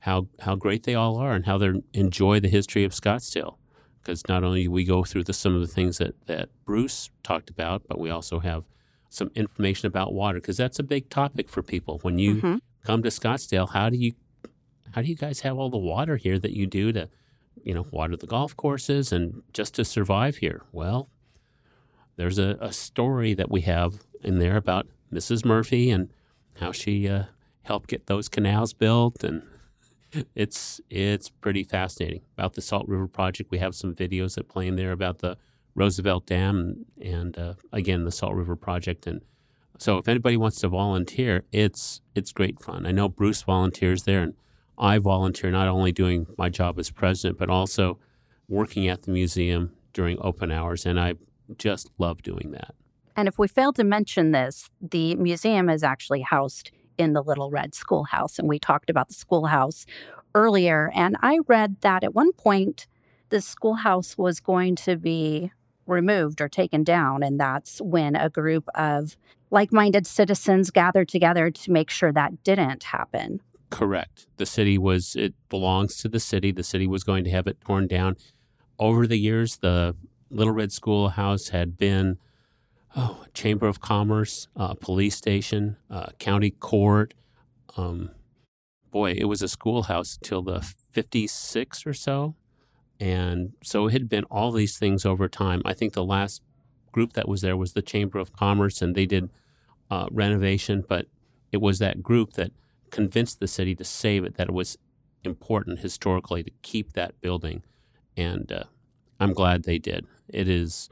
how 0.00 0.28
how 0.40 0.54
great 0.54 0.84
they 0.84 0.94
all 0.94 1.16
are 1.16 1.32
and 1.32 1.46
how 1.46 1.58
they 1.58 1.72
enjoy 1.92 2.40
the 2.40 2.48
history 2.48 2.84
of 2.84 2.92
Scottsdale. 2.92 3.56
Because 4.02 4.26
not 4.28 4.42
only 4.42 4.66
we 4.66 4.84
go 4.84 5.04
through 5.04 5.24
the, 5.24 5.34
some 5.34 5.54
of 5.54 5.60
the 5.60 5.66
things 5.66 5.98
that, 5.98 6.14
that 6.26 6.48
Bruce 6.64 7.10
talked 7.22 7.50
about, 7.50 7.82
but 7.86 7.98
we 7.98 8.08
also 8.08 8.40
have 8.40 8.66
some 9.10 9.30
information 9.34 9.86
about 9.86 10.14
water 10.14 10.40
because 10.40 10.56
that's 10.56 10.78
a 10.78 10.82
big 10.82 11.10
topic 11.10 11.50
for 11.50 11.62
people. 11.62 11.98
When 12.02 12.18
you 12.18 12.36
mm-hmm 12.36 12.56
come 12.84 13.02
to 13.02 13.08
Scottsdale, 13.08 13.70
how 13.70 13.90
do 13.90 13.96
you 13.96 14.12
how 14.94 15.02
do 15.02 15.08
you 15.08 15.14
guys 15.14 15.40
have 15.40 15.56
all 15.56 15.70
the 15.70 15.78
water 15.78 16.16
here 16.16 16.38
that 16.38 16.52
you 16.52 16.66
do 16.66 16.92
to, 16.92 17.08
you 17.62 17.72
know, 17.72 17.86
water 17.90 18.16
the 18.16 18.26
golf 18.26 18.56
courses 18.56 19.12
and 19.12 19.42
just 19.52 19.74
to 19.74 19.84
survive 19.84 20.38
here? 20.38 20.62
Well, 20.72 21.08
there's 22.20 22.38
a, 22.38 22.58
a 22.60 22.70
story 22.70 23.32
that 23.32 23.50
we 23.50 23.62
have 23.62 24.04
in 24.22 24.38
there 24.38 24.58
about 24.58 24.86
Mrs. 25.10 25.42
Murphy 25.42 25.90
and 25.90 26.12
how 26.56 26.70
she 26.70 27.08
uh, 27.08 27.24
helped 27.62 27.88
get 27.88 28.08
those 28.08 28.28
canals 28.28 28.74
built 28.74 29.24
and 29.24 29.42
it's 30.34 30.82
it's 30.90 31.30
pretty 31.30 31.64
fascinating 31.64 32.20
about 32.36 32.54
the 32.54 32.60
Salt 32.60 32.86
River 32.88 33.06
Project. 33.06 33.50
We 33.50 33.58
have 33.58 33.74
some 33.74 33.94
videos 33.94 34.34
that 34.34 34.48
play 34.48 34.66
in 34.66 34.76
there 34.76 34.92
about 34.92 35.20
the 35.20 35.38
Roosevelt 35.74 36.26
Dam 36.26 36.84
and 37.00 37.38
uh, 37.38 37.54
again 37.72 38.04
the 38.04 38.12
Salt 38.12 38.34
River 38.34 38.54
Project 38.56 39.06
and 39.06 39.22
so 39.78 39.96
if 39.96 40.06
anybody 40.06 40.36
wants 40.36 40.60
to 40.60 40.68
volunteer, 40.68 41.44
it's 41.52 42.02
it's 42.14 42.32
great 42.32 42.60
fun. 42.60 42.84
I 42.84 42.90
know 42.90 43.08
Bruce 43.08 43.40
volunteers 43.40 44.02
there, 44.02 44.20
and 44.20 44.34
I 44.76 44.98
volunteer 44.98 45.50
not 45.50 45.68
only 45.68 45.90
doing 45.90 46.26
my 46.36 46.50
job 46.50 46.78
as 46.78 46.90
president, 46.90 47.38
but 47.38 47.48
also 47.48 47.98
working 48.46 48.88
at 48.88 49.04
the 49.04 49.10
museum 49.10 49.72
during 49.94 50.18
open 50.20 50.50
hours, 50.50 50.84
and 50.84 51.00
I 51.00 51.14
just 51.58 51.88
love 51.98 52.22
doing 52.22 52.52
that. 52.52 52.74
And 53.16 53.28
if 53.28 53.38
we 53.38 53.48
fail 53.48 53.72
to 53.74 53.84
mention 53.84 54.32
this, 54.32 54.70
the 54.80 55.14
museum 55.16 55.68
is 55.68 55.82
actually 55.82 56.22
housed 56.22 56.70
in 56.96 57.12
the 57.12 57.22
Little 57.22 57.50
Red 57.50 57.74
Schoolhouse, 57.74 58.38
and 58.38 58.48
we 58.48 58.58
talked 58.58 58.90
about 58.90 59.08
the 59.08 59.14
schoolhouse 59.14 59.86
earlier. 60.34 60.90
And 60.94 61.16
I 61.22 61.40
read 61.46 61.76
that 61.80 62.04
at 62.04 62.14
one 62.14 62.32
point 62.32 62.86
the 63.30 63.40
schoolhouse 63.40 64.18
was 64.18 64.40
going 64.40 64.76
to 64.76 64.96
be 64.96 65.52
removed 65.86 66.40
or 66.40 66.48
taken 66.48 66.84
down. 66.84 67.22
And 67.22 67.38
that's 67.38 67.80
when 67.80 68.16
a 68.16 68.28
group 68.28 68.68
of 68.74 69.16
like 69.50 69.72
minded 69.72 70.06
citizens 70.06 70.70
gathered 70.70 71.08
together 71.08 71.50
to 71.50 71.72
make 71.72 71.90
sure 71.90 72.12
that 72.12 72.44
didn't 72.44 72.84
happen. 72.84 73.40
Correct. 73.70 74.26
The 74.36 74.46
city 74.46 74.78
was, 74.78 75.16
it 75.16 75.34
belongs 75.48 75.96
to 75.98 76.08
the 76.08 76.20
city. 76.20 76.52
The 76.52 76.62
city 76.62 76.86
was 76.86 77.04
going 77.04 77.24
to 77.24 77.30
have 77.30 77.46
it 77.46 77.60
torn 77.60 77.86
down. 77.86 78.16
Over 78.78 79.06
the 79.06 79.18
years, 79.18 79.58
the 79.58 79.94
Little 80.30 80.52
Red 80.52 80.72
Schoolhouse 80.72 81.48
had 81.48 81.76
been 81.76 82.18
oh, 82.96 83.24
Chamber 83.34 83.66
of 83.66 83.80
Commerce, 83.80 84.48
uh, 84.56 84.74
police 84.74 85.16
station, 85.16 85.76
uh, 85.90 86.06
county 86.18 86.50
court. 86.50 87.14
Um, 87.76 88.10
boy, 88.90 89.12
it 89.12 89.24
was 89.24 89.42
a 89.42 89.48
schoolhouse 89.48 90.18
till 90.22 90.42
the 90.42 90.60
56 90.60 91.86
or 91.86 91.94
so. 91.94 92.34
And 92.98 93.54
so 93.62 93.86
it 93.86 93.92
had 93.92 94.08
been 94.08 94.24
all 94.24 94.52
these 94.52 94.78
things 94.78 95.06
over 95.06 95.28
time. 95.28 95.62
I 95.64 95.72
think 95.72 95.94
the 95.94 96.04
last 96.04 96.42
group 96.92 97.14
that 97.14 97.28
was 97.28 97.40
there 97.40 97.56
was 97.56 97.72
the 97.72 97.82
Chamber 97.82 98.18
of 98.18 98.32
Commerce, 98.32 98.82
and 98.82 98.94
they 98.94 99.06
did 99.06 99.30
uh, 99.90 100.06
renovation, 100.10 100.84
but 100.86 101.06
it 101.50 101.60
was 101.60 101.78
that 101.78 102.02
group 102.02 102.34
that 102.34 102.52
convinced 102.90 103.40
the 103.40 103.48
city 103.48 103.74
to 103.74 103.84
save 103.84 104.24
it, 104.24 104.34
that 104.36 104.48
it 104.48 104.54
was 104.54 104.76
important 105.24 105.78
historically 105.78 106.42
to 106.42 106.50
keep 106.62 106.92
that 106.92 107.18
building. 107.20 107.62
And 108.16 108.50
uh, 108.52 108.64
I'm 109.20 109.34
glad 109.34 109.64
they 109.64 109.78
did. 109.78 110.06
It 110.28 110.48
is, 110.48 110.88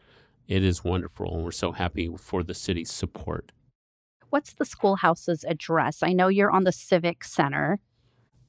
it 0.46 0.62
is 0.62 0.84
wonderful, 0.84 1.34
and 1.34 1.44
we're 1.44 1.50
so 1.50 1.72
happy 1.72 2.10
for 2.18 2.42
the 2.42 2.54
city's 2.54 2.92
support. 2.92 3.52
What's 4.30 4.52
the 4.52 4.66
schoolhouse's 4.66 5.44
address? 5.44 6.02
I 6.02 6.12
know 6.12 6.28
you're 6.28 6.50
on 6.50 6.64
the 6.64 6.72
Civic 6.72 7.24
Center. 7.24 7.80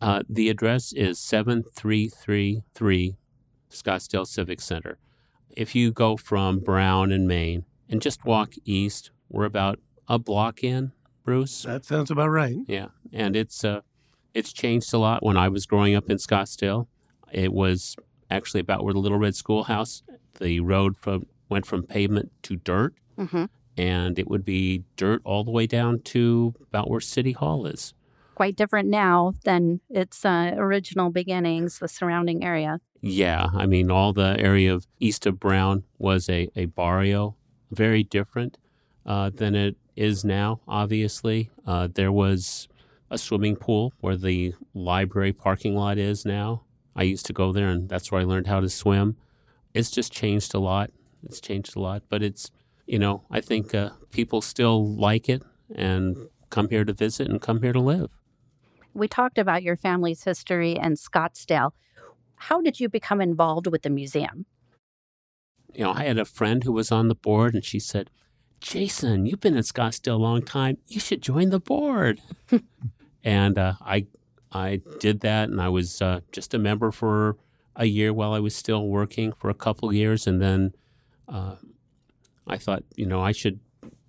Uh, 0.01 0.23
the 0.29 0.49
address 0.49 0.91
is 0.93 1.17
7333 1.19 3.17
Scottsdale 3.71 4.27
Civic 4.27 4.59
Center. 4.59 4.97
If 5.55 5.75
you 5.75 5.91
go 5.91 6.17
from 6.17 6.59
Brown 6.59 7.11
and 7.11 7.27
Main 7.27 7.65
and 7.87 8.01
just 8.01 8.25
walk 8.25 8.53
east, 8.65 9.11
we're 9.29 9.45
about 9.45 9.79
a 10.07 10.19
block 10.19 10.63
in, 10.63 10.91
Bruce. 11.23 11.63
That 11.63 11.85
sounds 11.85 12.11
about 12.11 12.29
right. 12.29 12.57
Yeah, 12.67 12.87
and 13.13 13.35
it's 13.35 13.63
uh, 13.63 13.81
it's 14.33 14.51
changed 14.53 14.93
a 14.93 14.97
lot. 14.97 15.23
When 15.23 15.37
I 15.37 15.47
was 15.49 15.65
growing 15.65 15.95
up 15.95 16.09
in 16.09 16.17
Scottsdale, 16.17 16.87
it 17.31 17.53
was 17.53 17.95
actually 18.29 18.61
about 18.61 18.83
where 18.83 18.93
the 18.93 18.99
Little 18.99 19.17
Red 19.19 19.35
Schoolhouse. 19.35 20.03
The 20.39 20.59
road 20.59 20.95
from 20.97 21.25
went 21.49 21.65
from 21.65 21.83
pavement 21.83 22.31
to 22.43 22.55
dirt, 22.57 22.93
Mm-hmm. 23.17 23.45
and 23.77 24.17
it 24.17 24.29
would 24.29 24.45
be 24.45 24.83
dirt 24.95 25.21
all 25.25 25.43
the 25.43 25.51
way 25.51 25.67
down 25.67 25.99
to 26.01 26.53
about 26.61 26.89
where 26.89 27.01
City 27.01 27.33
Hall 27.33 27.65
is. 27.65 27.93
Quite 28.35 28.55
different 28.55 28.87
now 28.87 29.33
than 29.43 29.81
its 29.89 30.23
uh, 30.23 30.53
original 30.55 31.09
beginnings, 31.09 31.79
the 31.79 31.89
surrounding 31.89 32.43
area. 32.43 32.79
Yeah, 33.01 33.47
I 33.53 33.65
mean, 33.65 33.91
all 33.91 34.13
the 34.13 34.37
area 34.39 34.73
of 34.73 34.87
east 34.99 35.25
of 35.25 35.39
Brown 35.39 35.83
was 35.97 36.29
a, 36.29 36.49
a 36.55 36.65
barrio, 36.65 37.35
very 37.71 38.03
different 38.03 38.57
uh, 39.05 39.29
than 39.31 39.55
it 39.55 39.75
is 39.97 40.23
now, 40.23 40.61
obviously. 40.67 41.49
Uh, 41.67 41.89
there 41.93 42.11
was 42.13 42.69
a 43.11 43.17
swimming 43.17 43.57
pool 43.57 43.91
where 43.99 44.15
the 44.15 44.53
library 44.73 45.33
parking 45.33 45.75
lot 45.75 45.97
is 45.97 46.25
now. 46.25 46.63
I 46.99 47.03
used 47.03 47.25
to 47.27 47.33
go 47.33 47.51
there, 47.51 47.69
and 47.69 47.87
that's 47.87 48.11
where 48.11 48.21
I 48.21 48.25
learned 48.25 48.47
how 48.47 48.59
to 48.59 48.69
swim. 48.69 49.15
It's 49.73 49.91
just 49.91 50.11
changed 50.11 50.53
a 50.53 50.59
lot. 50.59 50.91
It's 51.23 51.39
changed 51.39 51.75
a 51.75 51.79
lot, 51.79 52.03
but 52.09 52.21
it's, 52.21 52.51
you 52.85 52.99
know, 52.99 53.23
I 53.31 53.41
think 53.41 53.73
uh, 53.73 53.91
people 54.11 54.41
still 54.41 54.95
like 54.95 55.29
it 55.29 55.43
and 55.73 56.15
come 56.49 56.69
here 56.69 56.85
to 56.85 56.93
visit 56.93 57.29
and 57.29 57.41
come 57.41 57.61
here 57.61 57.73
to 57.73 57.79
live. 57.79 58.09
We 58.93 59.07
talked 59.07 59.37
about 59.37 59.63
your 59.63 59.77
family's 59.77 60.23
history 60.23 60.73
in 60.73 60.93
Scottsdale. 60.93 61.71
How 62.35 62.61
did 62.61 62.79
you 62.79 62.89
become 62.89 63.21
involved 63.21 63.67
with 63.67 63.83
the 63.83 63.89
museum? 63.89 64.45
you 65.73 65.83
know, 65.83 65.91
I 65.91 66.03
had 66.03 66.17
a 66.17 66.25
friend 66.25 66.63
who 66.63 66.71
was 66.71 66.91
on 66.91 67.07
the 67.07 67.15
board 67.15 67.53
and 67.53 67.63
she 67.63 67.79
said, 67.79 68.09
Jason, 68.59 69.25
you've 69.25 69.39
been 69.39 69.55
in 69.55 69.63
Scottsdale 69.63 70.15
a 70.15 70.17
long 70.17 70.41
time. 70.41 70.77
You 70.87 70.99
should 70.99 71.21
join 71.21 71.49
the 71.49 71.59
board. 71.59 72.19
and 73.23 73.57
uh, 73.57 73.73
I, 73.81 74.07
I 74.51 74.81
did 74.99 75.21
that 75.21 75.49
and 75.49 75.61
I 75.61 75.69
was 75.69 76.01
uh, 76.01 76.21
just 76.31 76.53
a 76.53 76.59
member 76.59 76.91
for 76.91 77.37
a 77.75 77.85
year 77.85 78.13
while 78.13 78.33
I 78.33 78.39
was 78.39 78.55
still 78.55 78.87
working 78.87 79.31
for 79.33 79.49
a 79.49 79.53
couple 79.53 79.93
years. 79.93 80.27
And 80.27 80.41
then 80.41 80.73
uh, 81.27 81.55
I 82.47 82.57
thought, 82.57 82.83
you 82.95 83.05
know, 83.05 83.21
I 83.21 83.31
should 83.31 83.59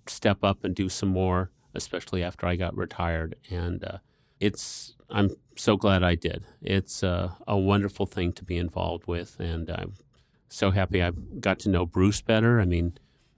step 0.07 0.43
up 0.43 0.63
and 0.63 0.75
do 0.75 0.89
some 0.89 1.09
more, 1.09 1.51
especially 1.73 2.23
after 2.23 2.47
I 2.47 2.55
got 2.55 2.75
retired. 2.75 3.35
And 3.49 3.83
uh, 3.83 3.97
it's, 4.39 4.95
I'm 5.09 5.29
so 5.55 5.77
glad 5.77 6.03
I 6.03 6.15
did. 6.15 6.43
It's 6.61 7.03
uh, 7.03 7.33
a 7.47 7.57
wonderful 7.57 8.05
thing 8.05 8.33
to 8.33 8.43
be 8.43 8.57
involved 8.57 9.07
with. 9.07 9.39
And 9.39 9.69
I'm 9.69 9.93
so 10.49 10.71
happy 10.71 11.01
I 11.01 11.11
got 11.39 11.59
to 11.59 11.69
know 11.69 11.85
Bruce 11.85 12.21
better. 12.21 12.59
I 12.59 12.65
mean, 12.65 12.97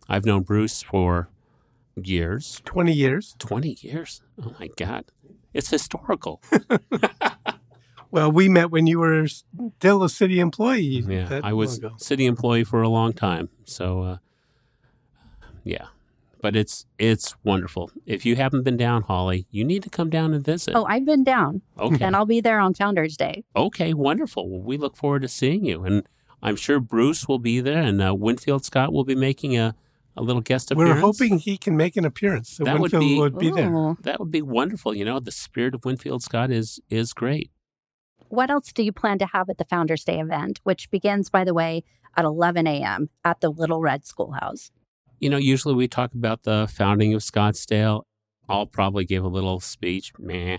I've 0.10 0.26
known 0.26 0.44
Bruce 0.44 0.82
for 0.82 1.30
years 1.96 2.62
20 2.66 2.92
years. 2.92 3.36
20 3.40 3.78
years. 3.82 4.22
Oh 4.42 4.56
my 4.60 4.70
God. 4.78 5.06
It's 5.54 5.70
historical. 5.70 6.42
Well, 8.14 8.32
we 8.32 8.48
met 8.48 8.70
when 8.70 8.86
you 8.86 9.00
were 9.00 9.26
still 9.26 10.04
a 10.04 10.08
city 10.08 10.40
employee. 10.40 11.04
Yeah. 11.08 11.42
I 11.44 11.52
was 11.54 11.82
long 11.82 11.94
ago. 11.94 11.98
city 11.98 12.28
employee 12.28 12.64
for 12.64 12.84
a 12.84 12.88
long 12.88 13.12
time. 13.12 13.50
So, 13.66 14.04
uh, 14.04 14.18
yeah. 15.64 15.88
But 16.40 16.56
it's 16.56 16.86
it's 17.00 17.36
wonderful. 17.44 17.90
If 18.06 18.24
you 18.24 18.36
haven't 18.36 18.66
been 18.66 18.78
down, 18.78 19.02
Holly, 19.02 19.48
you 19.50 19.66
need 19.66 19.82
to 19.82 19.90
come 19.90 20.12
down 20.12 20.32
and 20.36 20.46
visit. 20.46 20.76
Oh, 20.76 20.86
I've 20.86 21.06
been 21.06 21.24
down, 21.24 21.64
okay. 21.80 22.06
and 22.06 22.16
I'll 22.16 22.28
be 22.28 22.40
there 22.40 22.60
on 22.60 22.76
Founders 22.76 23.18
Day. 23.18 23.46
Okay, 23.56 23.96
wonderful. 23.96 24.48
Well, 24.48 24.62
we 24.62 24.78
look 24.78 24.96
forward 24.96 25.24
to 25.24 25.28
seeing 25.28 25.66
you. 25.66 25.84
And 25.84 26.04
I'm 26.44 26.56
sure 26.56 26.80
Bruce 26.80 27.28
will 27.28 27.40
be 27.40 27.62
there 27.62 27.82
and 27.82 28.00
uh, 28.00 28.14
Winfield 28.14 28.64
Scott 28.64 28.94
will 28.94 29.06
be 29.06 29.16
making 29.16 29.58
a, 29.58 29.74
a 30.16 30.22
little 30.22 30.42
guest 30.42 30.72
appearance. 30.72 30.96
We're 30.96 31.02
hoping 31.02 31.40
he 31.40 31.58
can 31.58 31.76
make 31.76 31.98
an 31.98 32.06
appearance. 32.06 32.50
So 32.50 32.64
That 32.64 32.80
would 32.80 32.92
Winfield 32.94 33.02
be- 33.02 33.20
would 33.20 33.38
be 33.40 33.52
there. 33.52 33.96
That 34.02 34.20
would 34.20 34.32
be 34.32 34.42
wonderful. 34.42 34.94
You 34.96 35.06
know, 35.06 35.20
the 35.20 35.32
spirit 35.32 35.74
of 35.74 35.86
Winfield 35.86 36.22
Scott 36.24 36.52
is 36.52 36.80
is 36.90 37.14
great. 37.14 37.50
What 38.30 38.50
else 38.50 38.72
do 38.74 38.82
you 38.84 38.92
plan 38.92 39.20
to 39.20 39.28
have 39.28 39.50
at 39.50 39.58
the 39.58 39.66
Founders 39.66 40.04
Day 40.04 40.20
event, 40.20 40.60
which 40.64 40.90
begins, 40.90 41.30
by 41.30 41.44
the 41.44 41.54
way, 41.54 41.84
at 42.18 42.26
11 42.26 42.66
a.m. 42.66 43.10
at 43.24 43.42
the 43.42 43.50
Little 43.50 43.80
Red 43.80 44.06
Schoolhouse? 44.06 44.72
You 45.20 45.30
know, 45.30 45.38
usually 45.38 45.76
we 45.76 45.88
talk 45.88 46.14
about 46.14 46.44
the 46.44 46.68
founding 46.72 47.14
of 47.14 47.22
Scottsdale. 47.22 48.04
I'll 48.50 48.66
probably 48.66 49.06
give 49.06 49.24
a 49.24 49.28
little 49.28 49.60
speech. 49.60 50.12
Meh. 50.20 50.58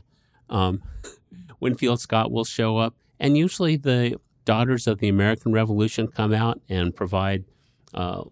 Um, 0.48 0.82
Winfield 1.60 2.00
Scott 2.00 2.30
will 2.30 2.44
show 2.44 2.76
up, 2.78 2.94
and 3.18 3.36
usually 3.36 3.76
the 3.76 4.18
daughters 4.44 4.86
of 4.86 4.98
the 4.98 5.08
American 5.08 5.52
Revolution 5.52 6.06
come 6.08 6.32
out 6.32 6.60
and 6.68 6.94
provide 6.94 7.44
uh, 7.92 8.22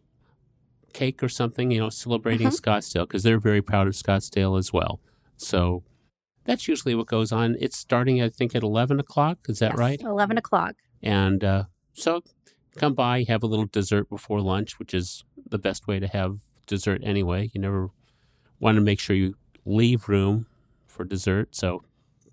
cake 0.93 1.23
or 1.23 1.29
something. 1.29 1.71
You 1.71 1.81
know, 1.81 1.91
celebrating 1.91 2.49
Mhm. 2.49 2.61
Scottsdale 2.61 3.07
because 3.09 3.23
they're 3.23 3.39
very 3.41 3.63
proud 3.63 3.87
of 3.87 3.95
Scottsdale 3.95 4.59
as 4.59 4.73
well. 4.73 5.01
So 5.37 5.83
that's 6.45 6.67
usually 6.69 6.95
what 6.95 7.07
goes 7.07 7.33
on. 7.33 7.57
It's 7.61 7.77
starting, 7.77 8.21
I 8.23 8.29
think, 8.29 8.55
at 8.55 8.63
eleven 8.63 9.01
o'clock. 9.01 9.39
Is 9.49 9.59
that 9.61 9.73
Yes, 9.73 9.79
right? 9.79 10.01
11 10.03 10.37
o'clock. 10.39 10.75
And 11.03 11.43
uh, 11.45 11.65
so 11.93 12.23
come 12.77 12.95
by, 12.95 13.25
have 13.29 13.43
a 13.43 13.47
little 13.47 13.67
dessert 13.67 14.09
before 14.09 14.41
lunch, 14.41 14.79
which 14.79 14.95
is 14.95 15.25
the 15.49 15.59
best 15.59 15.87
way 15.87 15.99
to 16.01 16.07
have 16.09 16.39
dessert 16.67 17.01
anyway. 17.05 17.51
You 17.53 17.61
never 17.61 17.91
want 18.61 18.77
to 18.77 18.81
make 18.83 19.01
sure 19.01 19.15
you 19.17 19.35
leave 19.65 20.09
room 20.09 20.47
for 20.87 21.05
dessert, 21.05 21.55
so 21.57 21.83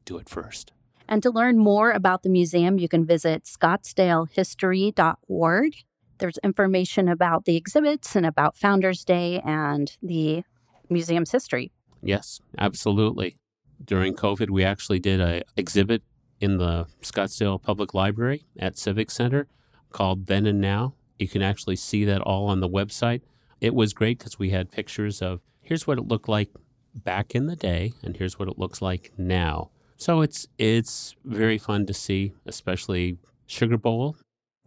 do 0.05 0.17
it 0.17 0.29
first. 0.29 0.71
And 1.07 1.23
to 1.23 1.31
learn 1.31 1.57
more 1.57 1.91
about 1.91 2.21
the 2.23 2.29
museum, 2.29 2.77
you 2.77 2.87
can 2.87 3.03
visit 3.05 3.43
scottsdalehistory.org. 3.45 5.73
There's 6.19 6.37
information 6.43 7.07
about 7.07 7.45
the 7.45 7.55
exhibits 7.55 8.15
and 8.15 8.25
about 8.25 8.55
Founders 8.57 9.03
Day 9.03 9.41
and 9.43 9.95
the 10.01 10.43
museum's 10.89 11.31
history. 11.31 11.71
Yes, 12.01 12.39
absolutely. 12.57 13.37
During 13.83 14.13
COVID, 14.15 14.49
we 14.49 14.63
actually 14.63 14.99
did 14.99 15.19
an 15.19 15.43
exhibit 15.57 16.03
in 16.39 16.57
the 16.57 16.87
Scottsdale 17.01 17.61
Public 17.61 17.93
Library 17.93 18.45
at 18.57 18.77
Civic 18.77 19.11
Center 19.11 19.47
called 19.91 20.27
Then 20.27 20.45
and 20.45 20.61
Now. 20.61 20.93
You 21.17 21.27
can 21.27 21.41
actually 21.41 21.75
see 21.75 22.05
that 22.05 22.21
all 22.21 22.47
on 22.47 22.59
the 22.59 22.69
website. 22.69 23.21
It 23.59 23.75
was 23.75 23.93
great 23.93 24.19
because 24.19 24.39
we 24.39 24.51
had 24.51 24.71
pictures 24.71 25.21
of 25.21 25.41
here's 25.61 25.85
what 25.85 25.97
it 25.97 26.07
looked 26.07 26.29
like 26.29 26.49
back 26.95 27.35
in 27.35 27.47
the 27.47 27.55
day, 27.55 27.93
and 28.03 28.15
here's 28.15 28.39
what 28.39 28.47
it 28.47 28.57
looks 28.57 28.81
like 28.81 29.11
now. 29.17 29.69
So 29.97 30.21
it's 30.21 30.47
it's 30.57 31.15
very 31.25 31.57
fun 31.57 31.85
to 31.87 31.93
see, 31.93 32.33
especially 32.45 33.17
Sugar 33.47 33.77
Bowl. 33.77 34.15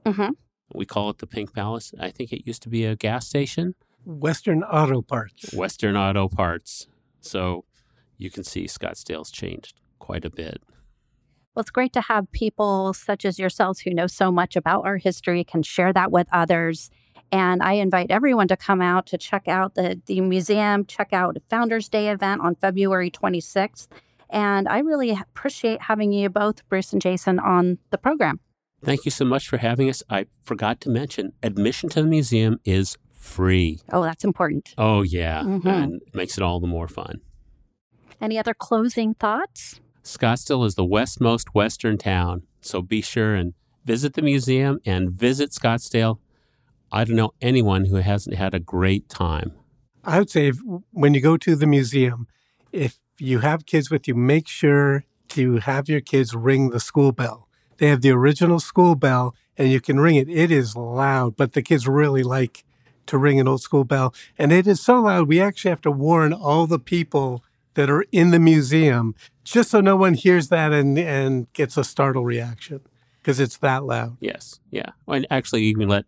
Mm-hmm. 0.04 0.30
We 0.74 0.87
call 0.87 1.11
it 1.11 1.18
the 1.18 1.26
Pink 1.26 1.54
Palace. 1.54 1.92
I 1.98 2.11
think 2.11 2.32
it 2.32 2.46
used 2.46 2.62
to 2.62 2.68
be 2.68 2.85
a 2.85 2.96
gas 2.96 3.26
station. 3.26 3.74
Western 4.04 4.62
Auto 4.62 5.02
Parts. 5.02 5.52
Western 5.54 5.96
Auto 5.96 6.28
Parts. 6.28 6.87
So 7.20 7.64
you 8.18 8.30
can 8.30 8.44
see 8.44 8.64
Scottsdale's 8.64 9.30
changed 9.30 9.80
quite 9.98 10.24
a 10.24 10.30
bit. 10.30 10.62
Well, 11.54 11.61
it's 11.61 11.70
great 11.70 11.92
to 11.92 12.00
have 12.00 12.32
people 12.32 12.94
such 12.94 13.24
as 13.24 13.38
yourselves 13.38 13.80
who 13.80 13.90
know 13.90 14.06
so 14.06 14.32
much 14.32 14.56
about 14.56 14.87
our 14.87 14.96
history, 14.96 15.44
can 15.44 15.62
share 15.62 15.92
that 15.92 16.11
with 16.11 16.26
others. 16.32 16.90
And 17.30 17.62
I 17.62 17.74
invite 17.74 18.11
everyone 18.11 18.48
to 18.48 18.56
come 18.56 18.80
out 18.80 19.06
to 19.08 19.18
check 19.18 19.48
out 19.48 19.74
the, 19.74 20.00
the 20.06 20.20
museum, 20.20 20.87
check 20.87 21.12
out 21.12 21.37
Founders 21.50 21.88
Day 21.88 22.08
event 22.08 22.40
on 22.40 22.54
February 22.56 23.11
26th. 23.11 23.88
And 24.30 24.66
I 24.66 24.78
really 24.78 25.11
appreciate 25.11 25.82
having 25.82 26.12
you 26.12 26.30
both, 26.30 26.66
Bruce 26.68 26.92
and 26.92 27.02
Jason, 27.02 27.38
on 27.38 27.78
the 27.90 27.98
program. 27.98 28.40
Thank 28.84 29.04
you 29.04 29.10
so 29.10 29.24
much 29.24 29.48
for 29.48 29.58
having 29.58 29.88
us. 29.88 30.02
I 30.10 30.26
forgot 30.42 30.80
to 30.82 30.90
mention 30.90 31.32
admission 31.42 31.88
to 31.90 32.02
the 32.02 32.08
museum 32.08 32.58
is 32.64 32.96
free. 33.12 33.80
Oh, 33.92 34.02
that's 34.02 34.24
important. 34.24 34.74
Oh, 34.76 35.02
yeah. 35.02 35.42
Mhm. 35.42 35.66
And 35.66 36.02
it 36.06 36.14
makes 36.14 36.36
it 36.36 36.42
all 36.42 36.58
the 36.60 36.66
more 36.66 36.88
fun. 36.88 37.20
Any 38.20 38.38
other 38.38 38.54
closing 38.54 39.14
thoughts? 39.14 39.80
Scottsdale 40.02 40.66
is 40.66 40.74
the 40.74 40.84
westmost 40.84 41.54
western 41.54 41.96
town, 41.96 42.42
so 42.60 42.82
be 42.82 43.00
sure 43.00 43.34
and 43.36 43.54
visit 43.84 44.14
the 44.14 44.22
museum 44.22 44.80
and 44.84 45.10
visit 45.10 45.50
Scottsdale 45.52 46.18
I 46.94 47.04
don't 47.04 47.16
know 47.16 47.32
anyone 47.40 47.86
who 47.86 47.96
hasn't 47.96 48.36
had 48.36 48.52
a 48.52 48.60
great 48.60 49.08
time. 49.08 49.52
I 50.04 50.18
would 50.18 50.28
say 50.28 50.48
if, 50.48 50.58
when 50.90 51.14
you 51.14 51.22
go 51.22 51.38
to 51.38 51.56
the 51.56 51.66
museum, 51.66 52.26
if 52.70 52.98
you 53.18 53.38
have 53.38 53.64
kids 53.64 53.90
with 53.90 54.06
you, 54.06 54.14
make 54.14 54.46
sure 54.46 55.04
to 55.28 55.56
have 55.56 55.88
your 55.88 56.02
kids 56.02 56.34
ring 56.34 56.68
the 56.68 56.80
school 56.80 57.10
bell. 57.12 57.48
They 57.82 57.88
have 57.88 58.00
the 58.00 58.12
original 58.12 58.60
school 58.60 58.94
bell 58.94 59.34
and 59.58 59.68
you 59.68 59.80
can 59.80 59.98
ring 59.98 60.14
it. 60.14 60.28
It 60.28 60.52
is 60.52 60.76
loud, 60.76 61.34
but 61.34 61.54
the 61.54 61.62
kids 61.62 61.88
really 61.88 62.22
like 62.22 62.64
to 63.06 63.18
ring 63.18 63.40
an 63.40 63.48
old 63.48 63.60
school 63.60 63.82
bell. 63.82 64.14
And 64.38 64.52
it 64.52 64.68
is 64.68 64.80
so 64.80 65.00
loud, 65.00 65.26
we 65.26 65.40
actually 65.40 65.70
have 65.70 65.80
to 65.80 65.90
warn 65.90 66.32
all 66.32 66.68
the 66.68 66.78
people 66.78 67.42
that 67.74 67.90
are 67.90 68.04
in 68.12 68.30
the 68.30 68.38
museum 68.38 69.16
just 69.42 69.72
so 69.72 69.80
no 69.80 69.96
one 69.96 70.14
hears 70.14 70.46
that 70.46 70.72
and, 70.72 70.96
and 70.96 71.52
gets 71.54 71.76
a 71.76 71.82
startle 71.82 72.24
reaction 72.24 72.82
because 73.20 73.40
it's 73.40 73.56
that 73.58 73.82
loud. 73.82 74.16
Yes. 74.20 74.60
Yeah. 74.70 74.90
And 75.08 75.26
actually, 75.28 75.64
you 75.64 75.74
can 75.74 75.88
let 75.88 76.04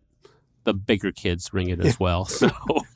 the 0.63 0.73
bigger 0.73 1.11
kids 1.11 1.53
ring 1.53 1.67
it 1.67 1.81
as 1.81 1.99
well. 1.99 2.23
So 2.23 2.51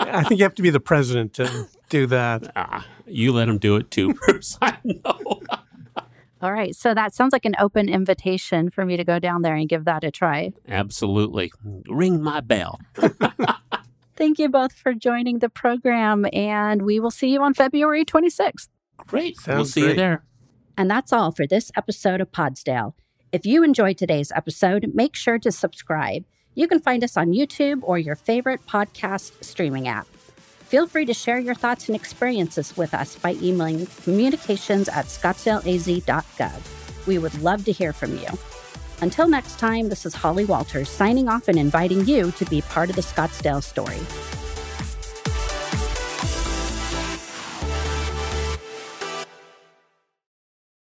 I 0.00 0.24
think 0.24 0.40
you 0.40 0.44
have 0.44 0.56
to 0.56 0.62
be 0.62 0.70
the 0.70 0.80
president 0.80 1.34
to 1.34 1.68
do 1.90 2.06
that. 2.06 2.50
ah, 2.56 2.84
you 3.06 3.32
let 3.32 3.44
them 3.44 3.58
do 3.58 3.76
it 3.76 3.92
too, 3.92 4.14
Bruce. 4.26 4.58
I 4.60 4.78
know. 4.82 5.15
All 6.42 6.52
right. 6.52 6.74
So 6.74 6.92
that 6.94 7.14
sounds 7.14 7.32
like 7.32 7.44
an 7.44 7.54
open 7.58 7.88
invitation 7.88 8.70
for 8.70 8.84
me 8.84 8.96
to 8.96 9.04
go 9.04 9.18
down 9.18 9.42
there 9.42 9.54
and 9.54 9.68
give 9.68 9.84
that 9.86 10.04
a 10.04 10.10
try. 10.10 10.52
Absolutely. 10.68 11.50
Ring 11.88 12.22
my 12.22 12.40
bell. 12.40 12.78
Thank 14.16 14.38
you 14.38 14.48
both 14.48 14.72
for 14.72 14.94
joining 14.94 15.40
the 15.40 15.50
program, 15.50 16.24
and 16.32 16.82
we 16.82 17.00
will 17.00 17.10
see 17.10 17.28
you 17.28 17.42
on 17.42 17.52
February 17.52 18.04
26th. 18.04 18.68
Great. 18.96 19.36
we'll 19.46 19.56
Sounds 19.56 19.72
see 19.74 19.88
you 19.88 19.94
there. 19.94 20.24
And 20.78 20.90
that's 20.90 21.12
all 21.12 21.32
for 21.32 21.46
this 21.46 21.70
episode 21.76 22.20
of 22.20 22.32
Podsdale. 22.32 22.94
If 23.32 23.44
you 23.44 23.62
enjoyed 23.62 23.98
today's 23.98 24.32
episode, 24.32 24.90
make 24.94 25.14
sure 25.14 25.38
to 25.38 25.52
subscribe. 25.52 26.24
You 26.54 26.66
can 26.68 26.80
find 26.80 27.04
us 27.04 27.16
on 27.18 27.32
YouTube 27.32 27.80
or 27.82 27.98
your 27.98 28.14
favorite 28.14 28.64
podcast 28.66 29.44
streaming 29.44 29.88
app. 29.88 30.06
Feel 30.66 30.88
free 30.88 31.06
to 31.06 31.14
share 31.14 31.38
your 31.38 31.54
thoughts 31.54 31.88
and 31.88 31.94
experiences 31.94 32.76
with 32.76 32.92
us 32.92 33.16
by 33.16 33.34
emailing 33.34 33.86
communications 34.02 34.88
at 34.88 35.04
scottsdaleaz.gov. 35.04 37.06
We 37.06 37.18
would 37.18 37.40
love 37.40 37.64
to 37.66 37.72
hear 37.72 37.92
from 37.92 38.18
you. 38.18 38.26
Until 39.00 39.28
next 39.28 39.60
time, 39.60 39.90
this 39.90 40.04
is 40.04 40.14
Holly 40.14 40.44
Walters 40.44 40.88
signing 40.88 41.28
off 41.28 41.46
and 41.46 41.56
inviting 41.56 42.04
you 42.04 42.32
to 42.32 42.44
be 42.46 42.62
part 42.62 42.90
of 42.90 42.96
the 42.96 43.02
Scottsdale 43.02 43.62
story. 43.62 44.00